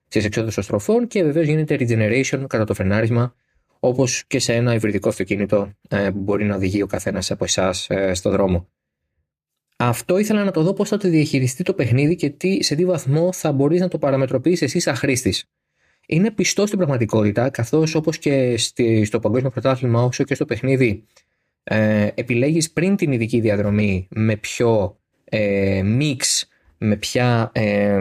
στις 0.08 0.24
εξόδους 0.24 0.54
των 0.54 0.64
στροφών 0.64 1.06
και 1.06 1.22
βεβαίως 1.22 1.46
γίνεται 1.46 1.76
regeneration 1.80 2.44
κατά 2.46 2.64
το 2.64 2.74
φρενάρισμα 2.74 3.34
όπως 3.80 4.24
και 4.26 4.38
σε 4.38 4.54
ένα 4.54 4.74
υβριδικό 4.74 5.08
αυτοκίνητο 5.08 5.72
ε, 5.88 6.10
που 6.10 6.18
μπορεί 6.18 6.44
να 6.44 6.54
οδηγεί 6.54 6.82
ο 6.82 6.86
καθένας 6.86 7.30
από 7.30 7.44
εσάς 7.44 7.90
ε, 7.90 8.14
στο 8.14 8.30
δρόμο. 8.30 8.68
Αυτό 9.76 10.18
ήθελα 10.18 10.44
να 10.44 10.50
το 10.50 10.62
δω 10.62 10.72
πώς 10.72 10.88
θα 10.88 10.96
το 10.96 11.08
διαχειριστεί 11.08 11.62
το 11.62 11.74
παιχνίδι 11.74 12.16
και 12.16 12.30
τι, 12.30 12.62
σε 12.62 12.74
τι 12.74 12.84
βαθμό 12.84 13.32
θα 13.32 13.52
μπορείς 13.52 13.80
να 13.80 13.88
το 13.88 13.98
παραμετροποιήσεις 13.98 14.62
εσύ 14.62 14.80
σαν 14.80 14.94
χρήστης 14.94 15.44
είναι 16.06 16.30
πιστό 16.30 16.66
στην 16.66 16.78
πραγματικότητα, 16.78 17.50
καθώς 17.50 17.94
όπως 17.94 18.18
και 18.18 18.56
στο 19.04 19.18
Παγκόσμιο 19.20 19.50
Πρωτάθλημα, 19.50 20.02
όσο 20.02 20.24
και 20.24 20.34
στο 20.34 20.44
παιχνίδι, 20.44 21.04
ε, 21.64 22.08
επιλέγεις 22.14 22.72
πριν 22.72 22.96
την 22.96 23.12
ειδική 23.12 23.40
διαδρομή 23.40 24.08
με 24.10 24.36
ποιο 24.36 24.98
ε, 25.24 25.82
mix, 25.98 26.46
με 26.78 26.96
ποια, 26.96 27.50
ε, 27.54 27.98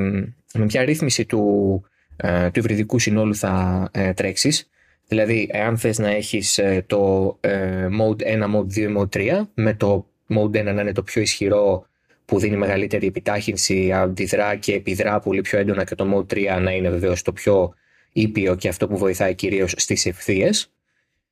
με 0.53 0.65
ποια 0.67 0.85
ρύθμιση 0.85 1.25
του, 1.25 1.83
ε, 2.15 2.49
του 2.49 2.59
υβριδικού 2.59 2.99
συνόλου 2.99 3.35
θα 3.35 3.89
ε, 3.93 4.13
τρέξεις. 4.13 4.69
Δηλαδή, 5.07 5.49
εάν 5.51 5.77
θες 5.77 5.99
να 5.99 6.09
έχεις 6.09 6.57
ε, 6.57 6.83
το 6.87 7.37
ε, 7.39 7.87
Mode 7.99 8.21
1, 8.21 8.55
Mode 8.55 8.73
2, 8.75 8.97
Mode 8.97 9.39
3, 9.39 9.41
με 9.53 9.73
το 9.73 10.07
Mode 10.29 10.59
1 10.59 10.63
να 10.63 10.81
είναι 10.81 10.91
το 10.91 11.03
πιο 11.03 11.21
ισχυρό 11.21 11.85
που 12.25 12.39
δίνει 12.39 12.57
μεγαλύτερη 12.57 13.07
επιτάχυνση, 13.07 13.91
αντιδρά 13.91 14.55
και 14.55 14.73
επιδρά 14.73 15.19
πολύ 15.19 15.41
πιο 15.41 15.59
έντονα 15.59 15.83
και 15.83 15.95
το 15.95 16.05
Mode 16.15 16.33
3 16.33 16.59
να 16.61 16.71
είναι 16.71 16.89
βεβαίως 16.89 17.21
το 17.21 17.33
πιο 17.33 17.73
ήπιο 18.11 18.55
και 18.55 18.67
αυτό 18.67 18.87
που 18.87 18.97
βοηθάει 18.97 19.35
κυρίως 19.35 19.73
στις 19.77 20.05
ευθείες. 20.05 20.71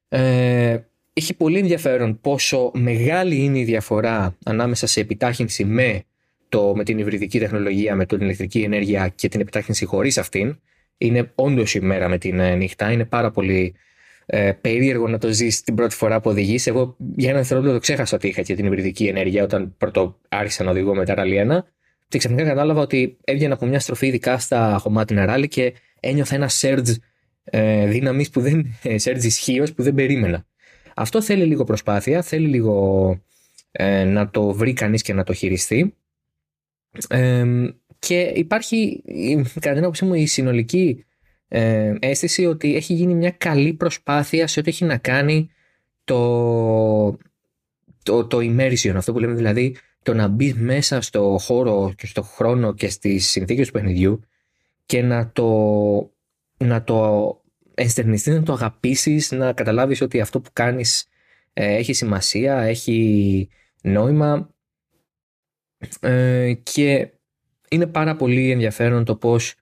Ε, 0.09 0.77
έχει 1.13 1.33
πολύ 1.33 1.57
ενδιαφέρον 1.57 2.19
πόσο 2.21 2.71
μεγάλη 2.74 3.36
είναι 3.36 3.59
η 3.59 3.63
διαφορά 3.63 4.38
ανάμεσα 4.45 4.88
σε 4.88 5.00
επιτάχυνση 5.00 5.65
με 5.65 6.03
το, 6.50 6.74
με 6.75 6.83
την 6.83 6.98
υβριδική 6.98 7.39
τεχνολογία, 7.39 7.95
με 7.95 8.05
την 8.05 8.21
ηλεκτρική 8.21 8.62
ενέργεια 8.62 9.12
και 9.15 9.27
την 9.27 9.39
επιτάχυνση 9.39 9.86
χωρίς 9.86 10.17
αυτήν. 10.17 10.59
Είναι 10.98 11.31
όντως 11.36 11.75
η 11.75 11.79
μέρα 11.79 12.09
με 12.09 12.17
την 12.17 12.39
ε, 12.39 12.55
νύχτα. 12.55 12.91
Είναι 12.91 13.05
πάρα 13.05 13.31
πολύ 13.31 13.75
ε, 14.25 14.51
περίεργο 14.62 15.07
να 15.07 15.17
το 15.17 15.31
ζεις 15.31 15.62
την 15.62 15.75
πρώτη 15.75 15.95
φορά 15.95 16.21
που 16.21 16.29
οδηγείς. 16.29 16.67
Εγώ 16.67 16.95
για 17.15 17.29
ένα 17.29 17.38
δευτερόλεπτο 17.38 17.79
ξέχασα 17.79 18.15
ότι 18.15 18.27
είχα 18.27 18.41
και 18.41 18.55
την 18.55 18.65
υβριδική 18.65 19.05
ενέργεια 19.05 19.43
όταν 19.43 19.75
πρώτο 19.77 20.19
άρχισα 20.29 20.63
να 20.63 20.71
οδηγώ 20.71 20.95
με 20.95 21.05
τα 21.05 21.13
Rally 21.17 21.57
1. 21.57 21.59
Και 22.10 22.18
ξαφνικά 22.18 22.44
κατάλαβα 22.44 22.82
ότι 22.82 23.18
έβγαινα 23.24 23.54
από 23.54 23.66
μια 23.66 23.80
στροφή, 23.80 24.08
ειδικά 24.08 24.39
στα 24.39 24.78
χωμάτινα 24.82 25.25
ράλι 25.25 25.48
και 25.48 25.74
ένιωθα 26.00 26.36
ένα 26.36 26.50
surge 26.62 26.96
ε, 27.44 27.88
δύναμης 27.88 28.30
που 28.30 28.42
δεν. 28.42 28.78
Ε, 28.84 28.96
surge 29.04 29.24
ισχύως 29.24 29.74
που 29.74 29.84
δεν 29.84 29.94
περίμενα. 29.94 30.46
Αυτό 30.96 31.22
θέλει 31.22 31.46
λίγο 31.46 31.63
προσπάθεια, 31.63 32.22
θέλει 32.22 32.48
λίγο 32.48 33.22
ε, 33.72 34.04
να 34.04 34.30
το 34.30 34.51
βρει 34.51 34.74
κανείς 34.74 35.01
και 35.01 35.13
να 35.13 35.24
το 35.24 35.34
χειριστεί. 35.34 35.96
Ε, 37.10 37.46
και 38.00 38.20
υπάρχει, 38.36 39.04
κατά 39.54 39.74
την 39.74 39.84
άποψή 39.84 40.06
μου, 40.06 40.13
η 40.13 40.25
συνολική 40.25 41.06
ε, 41.48 41.96
αίσθηση 42.00 42.46
ότι 42.46 42.75
έχει 42.75 42.94
γίνει 42.94 43.13
μια 43.13 43.32
καλή 43.32 43.74
προσπάθεια 43.74 44.48
σε 44.48 44.60
ό,τι 44.60 44.70
έχει 44.70 44.86
να 44.86 44.98
κάνει 44.98 45.50
το, 46.04 47.18
το, 48.04 48.25
το 48.28 48.38
immersion, 48.38 48.94
αυτό 48.96 49.13
που 49.13 49.20
λέμε 49.20 49.34
δηλαδή 49.34 49.75
το 50.03 50.13
να 50.13 50.27
μπεις 50.27 50.53
μέσα 50.53 51.01
στο 51.01 51.38
χώρο 51.39 51.94
και 51.98 52.06
στο 52.06 52.22
χρόνο 52.22 52.74
και 52.74 52.89
στις 52.89 53.29
συνθήκες 53.29 53.68
του 53.68 53.74
παιχνιδιού 53.74 54.22
και 54.86 55.01
να 55.01 55.32
το, 55.32 56.12
να 56.58 56.84
το 56.84 57.41
ενστερνιστείς, 57.74 58.36
να 58.36 58.44
το 58.44 58.53
αγαπήσεις, 58.53 59.32
να 59.32 59.53
καταλάβεις 59.53 60.01
ότι 60.01 60.22
αυτό 60.22 60.41
που 60.41 60.50
κάνεις 60.53 61.08
ε, 61.53 61.75
έχει 61.75 61.94
σημασία, 61.94 62.62
έχει 62.62 63.50
νόημα 63.82 64.50
ε, 66.00 66.53
και 66.63 67.12
είναι 67.70 67.88
πάρα 67.88 68.15
πολύ 68.15 68.51
ενδιαφέρον 68.51 69.06
το 69.06 69.15
πώς 69.15 69.56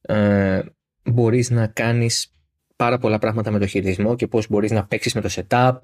ε, 0.00 0.62
μπορείς 1.02 1.50
να 1.50 1.66
κάνεις 1.66 2.34
πάρα 2.76 2.98
πολλά 2.98 3.18
πράγματα 3.18 3.50
με 3.50 3.58
το 3.58 3.66
χειρισμό 3.66 4.16
και 4.16 4.26
πώς 4.26 4.48
μπορείς 4.48 4.70
να 4.70 4.86
παίξεις 4.86 5.14
με 5.14 5.20
το 5.20 5.28
setup. 5.32 5.78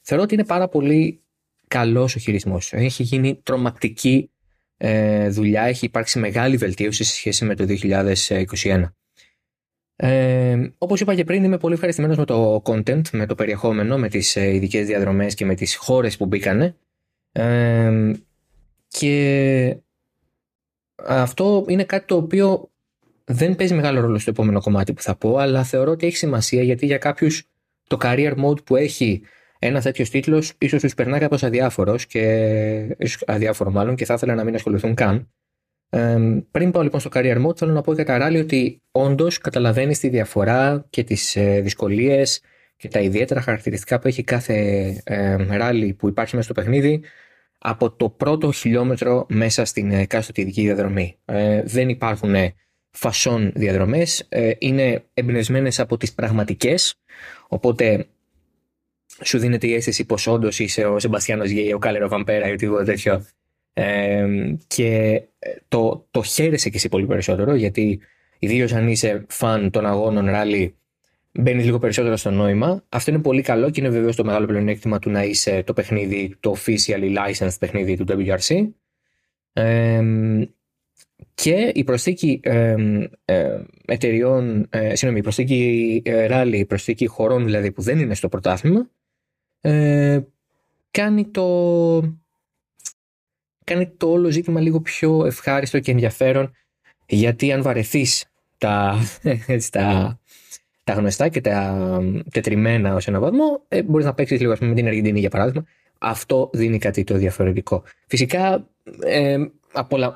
Θεωρώ 0.00 0.22
ότι 0.22 0.34
είναι 0.34 0.44
πάρα 0.44 0.68
πολύ 0.68 1.22
καλός 1.68 2.14
ο 2.14 2.18
χειρισμός. 2.18 2.72
Έχει 2.72 3.02
γίνει 3.02 3.40
τρομακτική 3.42 4.30
ε, 4.76 5.28
δουλειά, 5.28 5.62
έχει 5.62 5.84
υπάρξει 5.84 6.18
μεγάλη 6.18 6.56
βελτίωση 6.56 7.04
σε 7.04 7.14
σχέση 7.14 7.44
με 7.44 7.54
το 7.54 7.66
2021. 7.68 8.84
Ε, 9.96 10.70
όπως 10.78 11.00
είπα 11.00 11.14
και 11.14 11.24
πριν 11.24 11.44
είμαι 11.44 11.58
πολύ 11.58 11.74
ευχαριστημένος 11.74 12.16
με 12.16 12.24
το 12.24 12.62
content, 12.64 13.10
με 13.12 13.26
το 13.26 13.34
περιεχόμενο, 13.34 13.98
με 13.98 14.08
τις 14.08 14.36
ε, 14.36 14.54
ειδικές 14.54 14.86
διαδρομές 14.86 15.34
και 15.34 15.44
με 15.44 15.54
τις 15.54 15.76
χώρες 15.76 16.16
που 16.16 16.26
μπήκανε 16.26 16.76
ε, 17.32 18.12
και 18.88 19.76
αυτό 21.06 21.64
είναι 21.68 21.84
κάτι 21.84 22.06
το 22.06 22.16
οποίο 22.16 22.70
δεν 23.24 23.54
παίζει 23.54 23.74
μεγάλο 23.74 24.00
ρόλο 24.00 24.18
στο 24.18 24.30
επόμενο 24.30 24.60
κομμάτι 24.60 24.92
που 24.92 25.02
θα 25.02 25.16
πω, 25.16 25.36
αλλά 25.36 25.64
θεωρώ 25.64 25.90
ότι 25.90 26.06
έχει 26.06 26.16
σημασία 26.16 26.62
γιατί 26.62 26.86
για 26.86 26.98
κάποιους 26.98 27.48
το 27.86 27.96
career 28.00 28.34
mode 28.44 28.64
που 28.64 28.76
έχει 28.76 29.22
ένα 29.58 29.80
τέτοιο 29.80 30.08
τίτλος 30.08 30.52
ίσως 30.58 30.80
τους 30.82 30.94
περνάει 30.94 31.20
κάπως 31.20 31.42
αδιάφορος 31.42 32.06
και 32.06 32.96
αδιάφορο 33.26 33.70
μάλλον 33.70 33.94
και 33.94 34.04
θα 34.04 34.14
ήθελα 34.14 34.34
να 34.34 34.44
μην 34.44 34.54
ασχοληθούν 34.54 34.94
καν. 34.94 35.30
Ε, 35.88 36.18
πριν 36.50 36.70
πάω 36.70 36.82
λοιπόν 36.82 37.00
στο 37.00 37.10
career 37.12 37.46
mode, 37.46 37.56
θέλω 37.56 37.72
να 37.72 37.80
πω 37.80 37.94
κατά 37.94 38.18
ράλι 38.18 38.38
ότι 38.38 38.82
όντως 38.90 39.38
καταλαβαίνεις 39.38 39.98
τη 39.98 40.08
διαφορά 40.08 40.86
και 40.90 41.04
τις 41.04 41.36
ε, 41.36 41.60
δυσκολίες 41.60 42.40
και 42.76 42.88
τα 42.88 43.00
ιδιαίτερα 43.00 43.40
χαρακτηριστικά 43.40 43.98
που 43.98 44.08
έχει 44.08 44.22
κάθε 44.22 44.54
ε, 45.04 45.36
ράλι 45.56 45.94
που 45.94 46.08
υπάρχει 46.08 46.36
μέσα 46.36 46.52
στο 46.52 46.60
παιχνίδι 46.60 47.02
από 47.58 47.90
το 47.90 48.10
πρώτο 48.10 48.52
χιλιόμετρο 48.52 49.26
μέσα 49.28 49.64
στην 49.64 49.90
εκάστοτε 49.90 50.40
ειδική 50.40 50.62
διαδρομή. 50.62 51.18
Ε, 51.24 51.62
δεν 51.62 51.88
υπάρχουν 51.88 52.34
φασόν 52.90 53.52
διαδρομές, 53.54 54.26
ε, 54.28 54.52
είναι 54.58 55.04
εμπνευσμένες 55.14 55.80
από 55.80 55.96
τις 55.96 56.14
πραγματικές, 56.14 56.94
οπότε 57.48 58.06
σου 59.24 59.38
δίνεται 59.38 59.66
η 59.66 59.74
αίσθηση 59.74 60.04
πως 60.04 60.26
όντως 60.26 60.58
είσαι 60.58 60.84
ο 60.84 60.98
Σεμπαστιάνος 60.98 61.50
Γκέι, 61.50 61.72
ο 61.72 61.78
Κάλερο 61.78 62.08
Βαμπέρα 62.08 62.48
ή 62.48 62.52
οτιδήποτε 62.52 62.84
τέτοιο 62.84 63.26
ε, 63.72 64.26
και 64.66 65.22
το, 65.68 66.06
το 66.10 66.22
χαίρεσαι 66.22 66.70
και 66.70 66.76
εσύ 66.76 66.88
πολύ 66.88 67.06
περισσότερο 67.06 67.54
γιατί 67.54 68.00
ιδίως 68.38 68.72
αν 68.72 68.88
είσαι 68.88 69.24
φαν 69.28 69.70
των 69.70 69.86
αγώνων 69.86 70.26
ράλι 70.26 70.74
μπαίνει 71.32 71.62
λίγο 71.62 71.78
περισσότερο 71.78 72.16
στο 72.16 72.30
νόημα. 72.30 72.84
Αυτό 72.88 73.10
είναι 73.10 73.20
πολύ 73.20 73.42
καλό 73.42 73.70
και 73.70 73.80
είναι 73.80 73.90
βεβαίως 73.90 74.16
το 74.16 74.24
μεγάλο 74.24 74.46
πλεονέκτημα 74.46 74.98
του 74.98 75.10
να 75.10 75.24
είσαι 75.24 75.62
το 75.62 75.72
παιχνίδι, 75.72 76.36
το 76.40 76.56
officially 76.56 77.16
licensed 77.16 77.56
παιχνίδι 77.58 77.96
του 77.96 78.04
WRC. 78.08 78.68
Ε, 79.52 80.02
και 81.34 81.72
η 81.74 81.84
προσθήκη 81.84 82.40
ε, 82.42 82.74
ε, 83.24 83.60
εταιριών, 83.84 84.66
ε, 84.70 84.88
συγγνώμη, 84.88 85.18
η 85.18 85.22
προσθήκη 85.22 86.02
ράλι, 86.26 86.58
η 86.58 86.64
προσθήκη 86.64 87.06
χωρών 87.06 87.44
δηλαδή 87.44 87.72
που 87.72 87.82
δεν 87.82 87.98
είναι 87.98 88.14
στο 88.14 88.28
πρωτάθλημα, 88.28 88.90
ε, 89.68 90.26
κάνει 90.90 91.26
το 91.26 92.18
κάνει 93.64 93.86
το 93.96 94.10
όλο 94.10 94.30
ζήτημα 94.30 94.60
λίγο 94.60 94.80
πιο 94.80 95.26
ευχάριστο 95.26 95.80
και 95.80 95.90
ενδιαφέρον 95.90 96.52
γιατί 97.06 97.52
αν 97.52 97.62
βαρεθείς 97.62 98.24
τα, 98.58 98.96
τα, 99.70 100.18
τα 100.84 100.92
γνωστά 100.92 101.28
και 101.28 101.40
τα 101.40 102.00
τετριμένα 102.30 102.94
ως 102.94 103.06
ένα 103.06 103.20
βαθμό 103.20 103.62
ε, 103.68 103.82
μπορείς 103.82 104.06
να 104.06 104.14
παίξεις 104.14 104.40
λίγο 104.40 104.56
με 104.60 104.74
την 104.74 104.86
Αργεντινή 104.86 105.20
για 105.20 105.30
παράδειγμα 105.30 105.64
αυτό 105.98 106.50
δίνει 106.52 106.78
κάτι 106.78 107.04
το 107.04 107.14
διαφορετικό. 107.14 107.82
Φυσικά 108.06 108.68
ε, 109.00 109.36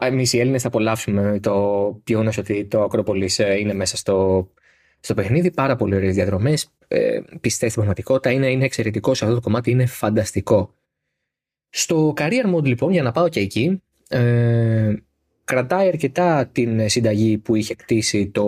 εμείς 0.01 0.33
οι 0.33 0.39
Έλληνες 0.39 0.63
θα 0.63 0.69
απολαύσουμε 0.69 1.39
το 1.43 2.03
γεγονός 2.07 2.39
ότι 2.39 2.65
το 2.65 2.83
Ακρόπολης 2.83 3.39
ε, 3.39 3.59
είναι 3.59 3.75
μέσα 3.75 3.97
στο, 3.97 4.49
στο 5.01 5.15
παιχνίδι. 5.15 5.51
Πάρα 5.51 5.77
πολύ 5.77 5.95
ωραίες 5.95 6.15
διαδρομές. 6.15 6.71
Ε, 6.89 7.21
πιστεύει 7.41 7.71
στην 7.71 7.83
πραγματικότητα. 7.83 8.31
Είναι, 8.31 8.51
είναι 8.51 8.65
εξαιρετικό 8.65 9.15
σε 9.15 9.25
αυτό 9.25 9.37
το 9.37 9.43
κομμάτι. 9.43 9.71
Είναι 9.71 9.87
φανταστικό. 9.87 10.75
Στο 11.69 12.15
career 12.17 12.55
mode 12.55 12.65
λοιπόν, 12.65 12.93
για 12.93 13.03
να 13.03 13.13
πάω 13.13 13.29
και 13.29 13.41
εκεί, 13.41 13.83
ε, 14.09 14.95
κρατάει 15.45 15.89
αρκετά 15.89 16.47
την 16.47 16.89
συνταγή 16.89 17.39
που 17.39 17.55
είχε 17.55 17.75
κτίσει 17.75 18.29
το, 18.29 18.47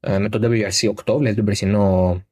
ε, 0.00 0.18
με 0.18 0.28
το 0.28 0.38
WRC 0.42 0.92
8, 1.04 1.16
δηλαδή 1.18 1.36
τον 1.36 1.44
περσινό 1.44 2.22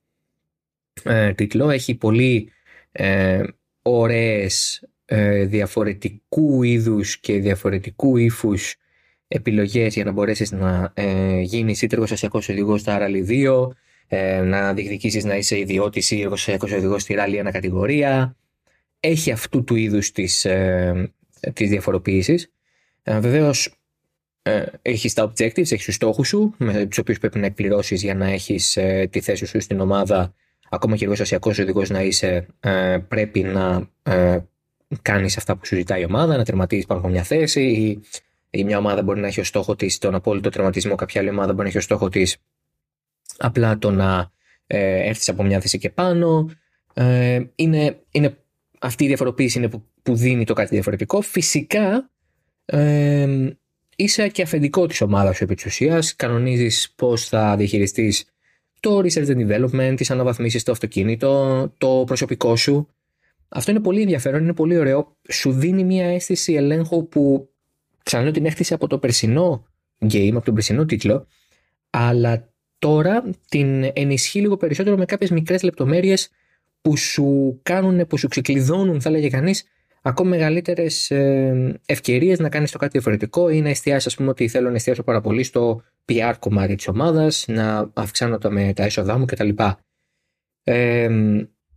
ε, 1.03 1.33
τίτλο. 1.33 1.71
Έχει 1.71 1.95
πολύ 1.95 2.51
ε, 2.93 3.43
ωραίες 3.83 4.85
ε, 5.05 5.45
διαφορετικού 5.45 6.63
είδους 6.63 7.19
και 7.19 7.39
διαφορετικού 7.39 8.17
ύφους 8.17 8.77
επιλογές 9.35 9.95
για 9.95 10.05
να 10.05 10.13
μπορέσεις 10.13 10.53
να 10.53 10.93
ε, 10.95 11.41
γίνεις 11.41 11.83
είτε 11.83 11.95
εργοστασιακός 11.95 12.49
οδηγός 12.49 12.81
στα 12.81 12.99
Rally 13.01 13.29
2, 13.29 13.69
ε, 14.07 14.41
να 14.41 14.75
διεκδικήσεις 14.75 15.25
να 15.25 15.37
είσαι 15.37 15.59
ιδιώτης 15.59 16.11
ή 16.11 16.21
εργοστασιακός 16.21 16.73
οδηγός 16.73 17.03
στη 17.03 17.15
Rally 17.19 17.47
1 17.47 17.51
κατηγορία. 17.53 18.37
Έχει 19.01 19.31
αυτού 19.31 19.65
του 19.65 19.75
είδους 19.75 20.13
τις, 20.13 20.45
ε, 20.45 21.13
τις 21.53 21.69
διαφοροποίησεις. 21.69 22.53
Ε, 23.03 23.19
βεβαίως 23.19 23.75
ε, 24.43 24.65
έχεις 24.83 25.15
τα 25.15 25.25
objectives, 25.29 25.73
έχεις 25.73 25.85
τους 25.85 25.95
στόχους 25.95 26.29
σου 26.29 26.55
με 26.57 26.87
τους 26.87 26.99
οποίους 26.99 27.19
πρέπει 27.19 27.39
να 27.39 27.47
εκπληρώσεις 27.47 28.03
για 28.03 28.15
να 28.15 28.27
έχεις 28.27 28.77
ε, 28.77 29.09
τη 29.11 29.21
θέση 29.21 29.47
σου 29.47 29.61
στην 29.61 29.81
ομάδα 29.81 30.35
ακόμα 30.71 30.97
και 30.97 31.03
εργοστασιακός 31.03 31.59
οδηγός 31.59 31.91
να 31.91 32.03
είσαι 32.03 32.47
ε, 32.61 32.99
πρέπει 33.09 33.43
να 33.43 33.89
ε, 34.03 34.39
κάνεις 35.03 35.37
αυτά 35.37 35.57
που 35.57 35.67
σου 35.67 35.75
ζητάει 35.75 36.01
η 36.01 36.05
ομάδα, 36.05 36.37
να 36.37 36.45
τερματίζει 36.45 36.87
πάνω 36.87 37.01
από 37.01 37.09
μια 37.09 37.23
θέση, 37.23 37.63
ή, 37.63 38.01
ή 38.55 38.65
μια 38.65 38.79
ομάδα 38.79 39.03
μπορεί 39.03 39.21
να 39.21 39.27
έχει 39.27 39.41
ως 39.41 39.49
στόχο 39.49 39.77
της 39.77 39.99
τον 39.99 40.15
απόλυτο 40.15 40.51
τερματισμό, 40.51 40.95
κάποια 40.95 41.21
άλλη 41.21 41.31
ομάδα 41.31 41.53
μπορεί 41.53 41.63
να 41.63 41.69
έχει 41.69 41.77
ως 41.77 41.85
στόχο 41.85 42.09
της 42.09 42.37
απλά 43.39 43.79
το 43.79 43.91
να 43.91 44.31
ε, 44.67 45.09
έρθεις 45.09 45.29
από 45.29 45.43
μια 45.43 45.61
θέση 45.61 45.79
και 45.79 45.91
πάνω. 45.91 46.51
Ε, 46.95 47.41
είναι, 47.55 47.99
είναι, 48.11 48.37
αυτή 48.79 49.05
η 49.05 49.07
διαφοροποίηση 49.07 49.59
είναι 49.59 49.69
που, 49.69 49.85
που 50.03 50.17
δίνει 50.17 50.45
το 50.45 50.53
κάτι 50.53 50.75
διαφορετικό. 50.75 51.21
Φυσικά 51.21 52.11
ε, 52.65 53.49
είσαι 53.97 54.29
και 54.29 54.43
αφεντικό 54.43 54.87
της 54.87 55.01
ομάδας 55.01 55.37
σου 55.37 55.45
επί 55.45 55.55
της 55.55 55.65
ουσίας, 55.65 56.17
κανονίζεις 56.17 56.93
πώς 56.97 57.29
θα 57.29 57.57
διαχειριστείς 57.57 58.25
το 58.81 58.99
research 58.99 59.27
and 59.27 59.49
development, 59.49 59.95
τις 59.97 60.11
αναβαθμίσεις 60.11 60.61
στο 60.61 60.73
αυτοκίνητο, 60.73 61.73
το 61.79 62.03
προσωπικό 62.07 62.57
σου, 62.57 62.89
αυτό 63.49 63.71
είναι 63.71 63.81
πολύ 63.81 64.01
ενδιαφέρον, 64.01 64.43
είναι 64.43 64.53
πολύ 64.53 64.79
ωραίο. 64.79 65.17
Σου 65.29 65.53
δίνει 65.53 65.85
μια 65.85 66.07
αίσθηση 66.07 66.55
ελέγχου 66.55 67.09
που 67.09 67.49
ξαναλέω 68.05 68.33
την 68.33 68.47
έκτισε 68.47 68.75
από 68.75 68.87
το 68.87 68.99
περσινό 68.99 69.67
game, 70.13 70.33
από 70.35 70.45
τον 70.45 70.55
περσινό 70.55 70.85
τίτλο, 70.85 71.27
αλλά 71.91 72.49
τώρα 72.79 73.25
την 73.49 73.91
ενισχύει 73.93 74.41
λίγο 74.41 74.57
περισσότερο 74.57 74.97
με 74.97 75.05
κάποιες 75.05 75.31
μικρές 75.31 75.63
λεπτομέρειες 75.63 76.31
που 76.81 76.97
σου 76.97 77.59
κάνουν, 77.63 78.07
που 78.07 78.19
σου 78.19 78.29
ξεκλειδώνουν, 78.29 79.01
θα 79.01 79.11
λέγε 79.11 79.29
κανείς, 79.29 79.65
ακόμα 80.03 80.29
μεγαλύτερες 80.29 81.13
ευκαιρίες 81.87 82.39
να 82.39 82.49
κάνεις 82.49 82.71
το 82.71 82.79
κάτι 82.79 82.93
διαφορετικό 82.93 83.49
ή 83.49 83.61
να 83.61 83.69
εστιάσεις, 83.69 84.07
ας 84.07 84.15
πούμε, 84.15 84.31
ότι 84.31 84.49
θέλω 84.49 84.69
να 84.69 84.75
εστιάσω 84.75 85.03
πάρα 85.03 85.21
πολύ 85.21 85.43
στο 85.43 85.83
PR 86.09 86.35
κομμάτι 86.39 86.75
της 86.75 86.89
ομάδας, 86.89 87.45
να 87.49 87.91
αυξάνω 87.95 88.39
τα, 88.39 88.51
με 88.51 88.73
τα 88.73 88.83
έσοδά 88.85 89.19
μου 89.19 89.25
κτλ. 89.25 89.49
Ε, 90.63 91.09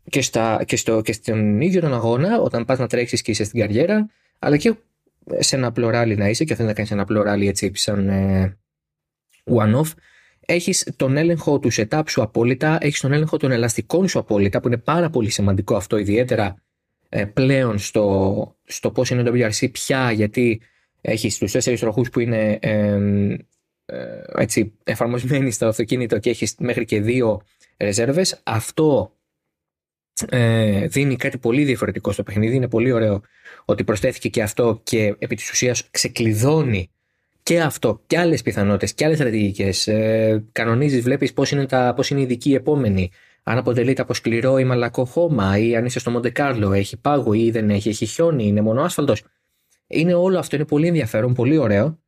και, 0.10 0.22
στα, 0.22 0.64
και, 0.66 0.76
στο, 0.76 1.02
και 1.02 1.14
στον 1.14 1.62
ίδιο 1.62 1.82
τον 1.82 1.94
αγώνα, 1.94 2.40
όταν 2.40 2.66
πας 2.66 2.80
να 2.80 2.88
τρέξεις 2.88 3.22
και 3.22 3.32
είσαι 3.32 3.44
στην 3.44 3.60
καριέρα, 3.60 4.10
αλλά 4.40 4.58
και 4.58 4.76
σε 5.40 5.56
ένα 5.56 5.68
απλό 5.68 5.90
rally 5.94 6.18
να 6.18 6.30
είσαι 6.30 6.44
και 6.44 6.56
θέλει 6.56 6.68
να 6.68 6.74
κάνεις 6.74 6.92
ένα 6.92 7.02
απλό 7.02 7.24
rally 7.28 7.48
έτσι 7.48 7.72
σαν 7.74 8.10
ε, 8.10 8.58
one-off, 9.44 9.92
έχεις 10.46 10.94
τον 10.96 11.18
έλεγχο 11.18 11.60
του 11.60 11.70
setup 11.74 12.04
σου 12.08 12.22
απόλυτα, 12.22 12.78
έχεις 12.82 13.00
τον 13.00 13.14
έλεγχο 13.14 13.38
των 13.38 13.52
ελαστικών 13.52 14.08
σου 14.08 14.20
απόλυτα, 14.20 14.60
που 14.60 14.68
είναι 14.68 14.78
πάρα 14.78 15.10
πολύ 15.10 15.30
σημαντικό 15.30 15.76
αυτό, 15.76 15.98
ιδιαίτερα 15.98 16.56
ε, 17.10 17.26
πλέον 17.26 17.78
στο, 17.78 18.56
στο 18.64 18.92
πώς 18.92 19.10
είναι 19.10 19.24
το 19.24 19.32
WRC 19.36 19.72
πια, 19.72 20.12
γιατί 20.12 20.62
έχεις 21.02 21.38
τους 21.38 21.52
τέσσερις 21.52 21.80
τροχούς 21.80 22.10
που 22.10 22.20
είναι 22.20 22.60
ε, 22.62 24.22
έτσι, 24.36 24.74
εφαρμοσμένοι 24.84 25.52
στο 25.52 25.68
αυτοκίνητο 25.68 26.20
και 26.20 26.30
έχεις 26.30 26.56
μέχρι 26.60 26.86
και 26.86 27.02
δύο 27.02 27.42
ρεζέρβες. 27.78 28.42
Αυτό 28.44 29.17
ε, 30.30 30.88
δίνει 30.88 31.16
κάτι 31.16 31.38
πολύ 31.38 31.64
διαφορετικό 31.64 32.12
στο 32.12 32.24
παιχνίδι. 32.24 32.56
Είναι 32.56 32.68
πολύ 32.68 32.92
ωραίο 32.92 33.22
ότι 33.66 33.84
προσθέθηκε 33.84 34.30
και 34.30 34.42
αυτό 34.42 34.80
και 34.84 35.16
επί 35.20 35.36
της 35.36 35.52
ουσίας 35.52 35.88
ξεκλειδώνει 35.92 36.90
και 37.44 37.62
αυτό 37.62 38.02
και 38.08 38.18
άλλες 38.18 38.42
πιθανότητες 38.42 38.94
και 38.94 39.06
άλλες 39.06 39.18
στρατηγικές. 39.18 39.88
Ε, 39.88 40.46
κανονίζεις, 40.52 41.02
βλέπεις 41.02 41.34
πώς 41.34 41.52
είναι, 41.52 41.66
τα, 41.66 41.94
πώς 41.96 42.10
είναι 42.10 42.20
οι 42.20 42.24
ειδικοί 42.24 42.54
επόμενοι. 42.54 43.12
Αν 43.44 43.58
αποτελείται 43.58 44.02
από 44.02 44.14
σκληρό 44.14 44.58
ή 44.58 44.64
μαλακό 44.64 45.06
χώμα 45.06 45.58
ή 45.58 45.76
αν 45.76 45.86
είσαι 45.86 46.00
στο 46.00 46.12
Μοντεκάρλο, 46.12 46.74
έχει 46.74 46.98
πάγο 46.98 47.34
ή 47.34 47.52
δεν 47.52 47.70
έχει, 47.70 47.90
έχει 47.90 48.06
χιόνι, 48.06 48.48
είναι 48.48 48.62
μόνο 48.62 48.82
άσφαλτος. 48.82 49.24
Είναι 49.88 50.14
όλο 50.14 50.40
αυτό, 50.40 50.56
είναι 50.56 50.66
πολύ 50.66 50.88
ενδιαφέρον, 50.88 51.34
πολύ 51.34 51.58
ωραίο. 51.58 52.00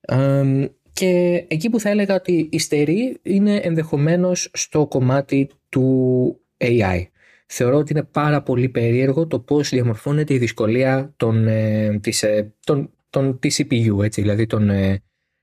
Ε, 0.00 0.44
και 0.92 1.44
εκεί 1.48 1.70
που 1.70 1.80
θα 1.80 1.90
έλεγα 1.90 2.14
ότι 2.14 2.48
υστερεί 2.52 3.18
είναι 3.22 3.56
ενδεχομένως 3.56 4.50
στο 4.52 4.86
κομμάτι 4.86 5.48
του 5.68 6.40
AI. 6.58 7.06
Θεωρώ 7.46 7.76
ότι 7.76 7.92
είναι 7.92 8.02
πάρα 8.02 8.42
πολύ 8.42 8.68
περίεργο 8.68 9.26
το 9.26 9.40
πώς 9.40 9.68
διαμορφώνεται 9.68 10.34
η 10.34 10.38
δυσκολία 10.38 11.12
των, 11.16 11.46
ε, 11.48 11.98
της, 11.98 12.22
ε, 12.22 12.54
των, 12.64 12.90
των, 13.10 13.38
της 13.38 13.62
CPU, 13.62 14.04
έτσι, 14.04 14.20
δηλαδή 14.20 14.46
των, 14.46 14.70
ε, 14.70 15.02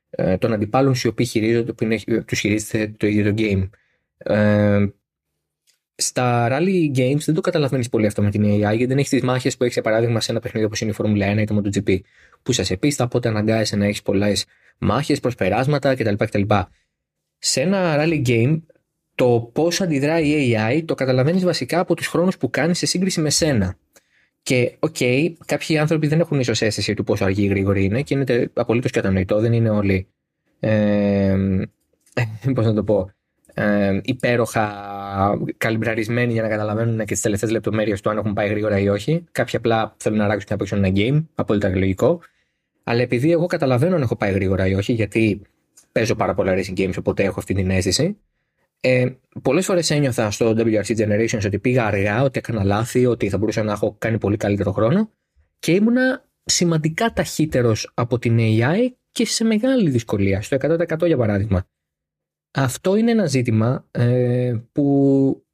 ε, 0.10 0.38
των 0.38 0.54
αντιπάλων 0.54 0.94
οι 1.04 1.08
οποίοι 1.08 1.26
χειρίζονται, 1.26 1.74
που 1.74 1.84
είναι, 1.84 2.24
τους 2.26 2.40
χειρίζεται 2.40 2.94
το 2.98 3.08
ίδιο 3.08 3.24
το 3.24 3.34
game. 3.38 3.70
Ε, 4.18 4.86
στα 5.96 6.48
rally 6.52 6.98
games 6.98 7.20
δεν 7.26 7.36
το 7.36 7.42
καταλαβαίνεις 7.42 7.90
πολύ 7.90 8.06
αυτό 8.06 8.22
με 8.22 8.30
την 8.30 8.44
AI, 8.44 8.58
γιατί 8.58 8.86
δεν 8.86 8.98
έχεις 8.98 9.10
τις 9.10 9.22
μάχες 9.22 9.58
που 9.58 9.64
έχεις, 9.64 9.74
για 9.74 9.84
παράδειγμα, 9.84 10.22
σε 10.22 10.32
ένα 10.32 10.40
παιχνίδι 10.40 10.66
όπως 10.66 10.82
είναι 10.82 10.92
η 10.92 10.96
Formula 10.98 11.38
1 11.38 11.42
ή 11.42 11.44
το 11.44 11.62
MotoGP, 11.64 12.00
που 12.44 12.52
σε 12.52 12.78
πίστα, 12.78 13.04
οπότε 13.04 13.30
αναγκάζεσαι 13.30 13.76
να 13.76 13.86
έχεις 13.86 14.02
πολλές 14.02 14.46
μάχες, 14.78 15.20
προσπεράσματα 15.20 15.96
κτλ. 15.96 16.16
κτλ. 16.16 16.42
Σε 17.38 17.62
ένα 17.62 17.96
rally 17.98 18.28
game, 18.28 18.62
το 19.16 19.50
πώς 19.54 19.82
αντιδράει 19.82 20.28
η 20.28 20.56
AI 20.58 20.84
το 20.86 20.96
καταλαβαίνεις 20.96 21.44
βασικά 21.44 21.80
από 21.80 21.96
τους 21.96 22.08
χρόνους 22.08 22.38
που 22.38 22.50
κάνεις 22.50 22.78
σε 22.78 22.86
σύγκριση 22.86 23.22
με 23.22 23.30
σένα. 23.30 23.76
Και, 24.44 24.76
οκ, 24.80 24.96
okay, 25.00 25.34
κάποιοι 25.46 25.78
άνθρωποι 25.78 26.08
δεν 26.08 26.20
έχουν 26.20 26.40
ίσως 26.40 26.62
αίσθηση 26.62 26.94
του 26.94 27.04
πόσο 27.04 27.24
αργή 27.24 27.44
ή 27.44 27.48
γρήγορη 27.48 27.84
είναι 27.84 28.02
και 28.02 28.14
είναι 28.14 28.52
απολύτως 28.54 28.92
κατανοητό. 28.92 29.40
Δεν 29.40 29.54
είναι 29.54 29.70
όλοι. 29.70 30.08
Ε, 30.60 31.36
Πώς 32.56 32.66
να 32.66 32.74
το 32.74 32.84
πω. 32.84 33.12
Ε, 33.54 34.00
υπέροχα 34.04 34.74
καλιμπραρισμένοι 35.58 36.34
για 36.34 36.42
να 36.42 36.48
καταλαβαίνουν 36.48 36.98
και 36.98 37.06
τις 37.06 37.22
τελευταίες 37.22 37.52
λεπτομέρειες 37.52 38.02
του 38.02 38.10
αν 38.10 38.18
έχουν 38.18 38.34
πάει 38.34 38.50
γρήγορα 38.50 38.80
ή 38.80 38.90
όχι. 38.90 39.24
Κάποιοι 39.32 39.58
απλά 39.58 39.96
θέλουν 39.98 40.18
να 40.18 40.24
αράξουν 40.24 40.46
και 40.46 40.52
να 40.54 40.58
παίξουν 40.58 40.84
ένα 40.84 40.94
game. 40.96 41.26
Απόλυτα 41.36 41.70
λογικό. 41.70 42.20
Αλλά 42.84 43.02
επειδή 43.02 43.32
εγώ 43.32 43.46
καταλαβαίνω 43.46 43.96
αν 43.96 44.02
έχω 44.02 44.16
πάει 44.16 44.32
γρήγορα 44.32 44.68
ή 44.68 44.74
όχι, 44.74 44.94
γιατί 44.94 45.42
παίζω 45.92 46.16
πάρα 46.16 46.34
πολλά 46.34 46.54
racing 46.56 46.80
games, 46.80 46.94
οπότε 47.00 47.24
έχω 47.24 47.40
αυτή 47.40 47.54
την 47.54 47.70
αίσθηση. 47.70 48.18
Ε, 48.86 49.18
Πολλές 49.42 49.66
φορές 49.66 49.90
ένιωθα 49.90 50.32
στο 50.32 50.54
WRC 50.58 50.98
Generations 50.98 51.46
ότι 51.46 51.60
πήγα 51.60 51.86
αργά, 51.86 52.24
ότι 52.24 52.40
έκανα 52.40 52.64
λάθη, 52.64 53.06
ότι 53.06 53.30
θα 53.30 53.38
μπορούσα 53.38 53.64
να 53.64 53.72
έχω 53.72 53.96
κάνει 53.98 54.18
πολύ 54.18 54.38
καλύτερο 54.38 54.72
χρόνο 54.72 55.12
και 55.60 55.72
ήμουνα 55.72 56.26
σημαντικά 56.44 57.14
ταχύτερος 57.14 57.92
από 57.94 58.20
την 58.20 58.38
AI 58.40 58.90
και 59.12 59.26
σε 59.26 59.44
μεγάλη 59.44 59.90
δυσκολία, 59.90 60.42
στο 60.42 60.58
100% 60.62 61.06
για 61.06 61.18
παράδειγμα. 61.18 61.68
Αυτό 62.52 62.96
είναι 62.96 63.12
ένα 63.12 63.26
ζήτημα 63.26 63.88
ε, 63.92 64.56
που 64.72 65.46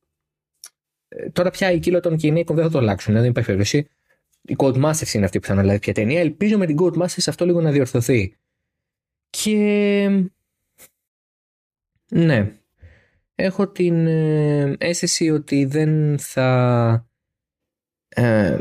ε, 1.08 1.30
τώρα 1.30 1.50
πια 1.50 1.72
οι 1.72 1.80
κύλο 1.80 2.00
των 2.00 2.18
κινήτων 2.18 2.56
δεν 2.56 2.66
θα 2.66 2.72
το 2.72 2.78
αλλάξουν, 2.78 3.14
δεν 3.14 3.24
υπάρχει 3.24 3.50
περίπτωση. 3.50 3.90
Οι 4.42 4.56
Codemasters 4.58 5.14
είναι 5.14 5.26
αυτοί 5.26 5.40
που 5.40 5.48
θα 5.48 5.54
αναλάβει 5.54 5.80
πια 5.80 5.94
ταινία. 5.94 6.20
Ελπίζω 6.20 6.58
με 6.58 6.66
την 6.66 6.78
Codemasters 6.80 7.28
αυτό 7.28 7.46
λίγο 7.46 7.62
να 7.62 7.72
διορθωθεί. 7.72 8.38
Και 9.30 10.28
ναι, 12.12 12.59
έχω 13.40 13.68
την 13.68 14.08
ε, 14.08 14.76
αίσθηση 14.78 15.30
ότι 15.30 15.66
δεν 15.66 16.20
θα, 16.20 17.10
ε, 18.08 18.58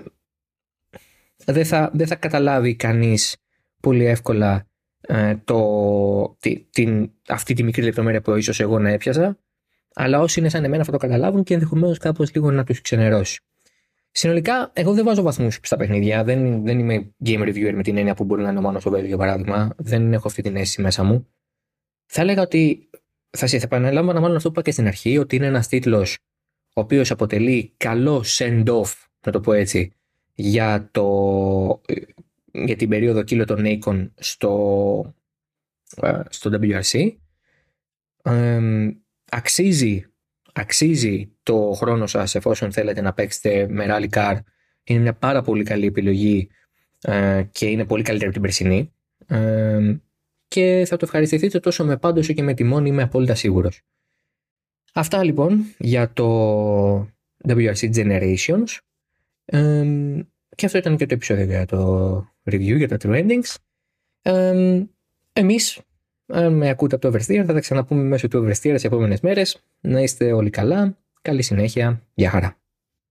δεν 1.45 1.65
θα, 1.65 1.91
δεν 1.95 2.07
θα 2.07 2.15
καταλάβει 2.15 2.77
κανείς 2.77 3.37
πολύ 3.81 4.05
εύκολα 4.05 4.67
ε, 5.01 5.37
το, 5.45 6.37
την, 6.71 7.11
αυτή 7.29 7.55
τη 7.55 7.63
μικρή 7.63 7.83
λεπτομέρεια 7.83 8.21
που 8.21 8.35
ίσως 8.35 8.61
εγώ 8.61 8.79
να 8.79 8.91
έπιασα 8.91 9.39
αλλά 9.95 10.21
όσοι 10.21 10.41
είναι 10.41 10.49
σαν 10.49 10.65
εμένα 10.65 10.85
θα 10.85 10.93
το 10.93 10.99
καταλάβουν 10.99 11.43
και 11.43 11.55
ενδεχομένως 11.55 11.99
κάπως 11.99 12.35
λίγο 12.35 12.51
να 12.51 12.65
τους 12.65 12.81
ξενερώσει. 12.81 13.41
Συνολικά, 14.11 14.71
εγώ 14.73 14.95
δεν 14.95 15.05
βάζω 15.05 15.23
βαθμούς 15.23 15.59
στα 15.63 15.77
παιχνίδια. 15.77 16.25
Δεν, 16.25 16.65
δεν 16.65 16.79
είμαι 16.79 17.15
game 17.25 17.41
reviewer 17.41 17.73
με 17.75 17.83
την 17.83 17.97
έννοια 17.97 18.15
που 18.15 18.25
μπορεί 18.25 18.43
να 18.43 18.49
είναι 18.49 18.59
ο 18.59 18.63
Μάνος 18.63 18.85
για 19.05 19.17
παράδειγμα. 19.17 19.75
Δεν 19.77 20.13
έχω 20.13 20.29
αυτή 20.29 20.43
την 20.43 20.57
αίσθηση 20.57 20.83
μέσα 20.83 21.03
μου. 21.03 21.29
Θα 22.07 22.21
έλεγα 22.21 22.43
ότι 22.43 22.91
θα, 23.31 23.47
θα 23.47 23.59
επαναλάμβανα 23.63 24.21
μάλλον 24.21 24.37
αυτό 24.37 24.49
που 24.49 24.55
είπα 24.55 24.63
και 24.63 24.73
στην 24.73 24.87
αρχή, 24.87 25.19
ότι 25.19 25.37
είναι 25.37 25.47
ένας 25.47 25.69
τίτλος 25.69 26.19
ο 26.75 26.81
οποίος 26.81 27.11
αποτελεί 27.11 27.73
καλό 27.77 28.25
send-off, 28.27 28.93
να 29.27 29.33
το 29.33 29.41
πω 29.41 29.53
έτσι, 29.53 29.93
για, 30.35 30.89
το, 30.91 31.81
για 32.53 32.77
την 32.77 32.89
περίοδο 32.89 33.23
κύλο 33.23 33.45
των 33.45 33.63
Nikon 33.65 34.11
στο, 34.17 35.15
ε, 35.97 36.21
στο 36.29 36.51
WRC. 36.63 37.17
αξίζει, 39.31 40.05
αξίζει 40.53 41.33
το 41.43 41.73
χρόνο 41.77 42.07
σας 42.07 42.35
εφόσον 42.35 42.73
θέλετε 42.73 43.01
να 43.01 43.13
παίξετε 43.13 43.67
με 43.69 43.87
rally 43.89 44.09
car. 44.09 44.37
Είναι 44.85 45.01
μια 45.01 45.15
πάρα 45.15 45.43
πολύ 45.43 45.65
καλή 45.65 45.87
επιλογή 45.87 46.49
ε, 47.01 47.43
και 47.51 47.67
είναι 47.67 47.85
πολύ 47.85 48.03
καλύτερη 48.03 48.31
από 48.31 48.41
την 48.41 48.43
περσινή 48.43 48.93
και 50.49 50.85
θα 50.87 50.97
το 50.97 51.05
ευχαριστηθείτε 51.05 51.61
τόσο 51.61 51.85
με 51.85 51.97
πάντως 51.97 52.25
όσο 52.25 52.33
και 52.33 52.43
με 52.43 52.55
τιμόνι, 52.55 52.89
είμαι 52.89 53.03
απόλυτα 53.03 53.35
σίγουρος. 53.35 53.83
Αυτά 54.95 55.25
λοιπόν 55.25 55.75
για 55.79 56.13
το 56.13 56.99
WRC 57.49 57.95
Generations 57.95 58.79
και 60.57 60.67
αυτό 60.67 60.79
ήταν 60.79 60.97
και 60.97 61.07
το 61.07 61.15
επεισόδιο 61.15 61.45
για 61.45 61.67
το 61.67 62.17
review 62.45 62.77
για 62.77 62.89
τα 62.89 62.97
True 63.01 63.27
Endings. 63.27 63.55
Ε, 64.23 64.83
εμείς, 65.33 65.81
αν 66.27 66.55
με 66.55 66.69
ακούτε 66.69 66.95
από 66.95 67.11
το 67.11 67.17
Oversteer, 67.17 67.45
θα 67.47 67.53
τα 67.53 67.61
ξαναπούμε 67.61 68.03
μέσω 68.03 68.29
του 68.29 68.45
Oversteer 68.45 68.75
σε 68.79 68.87
επόμενες 68.87 69.21
μέρες. 69.21 69.63
Να 69.81 70.01
είστε 70.01 70.33
όλοι 70.33 70.51
καλά, 70.51 70.99
καλή 71.23 71.43
συνέχεια, 71.43 72.03
γεια 72.15 72.31
χαρά. 72.31 72.59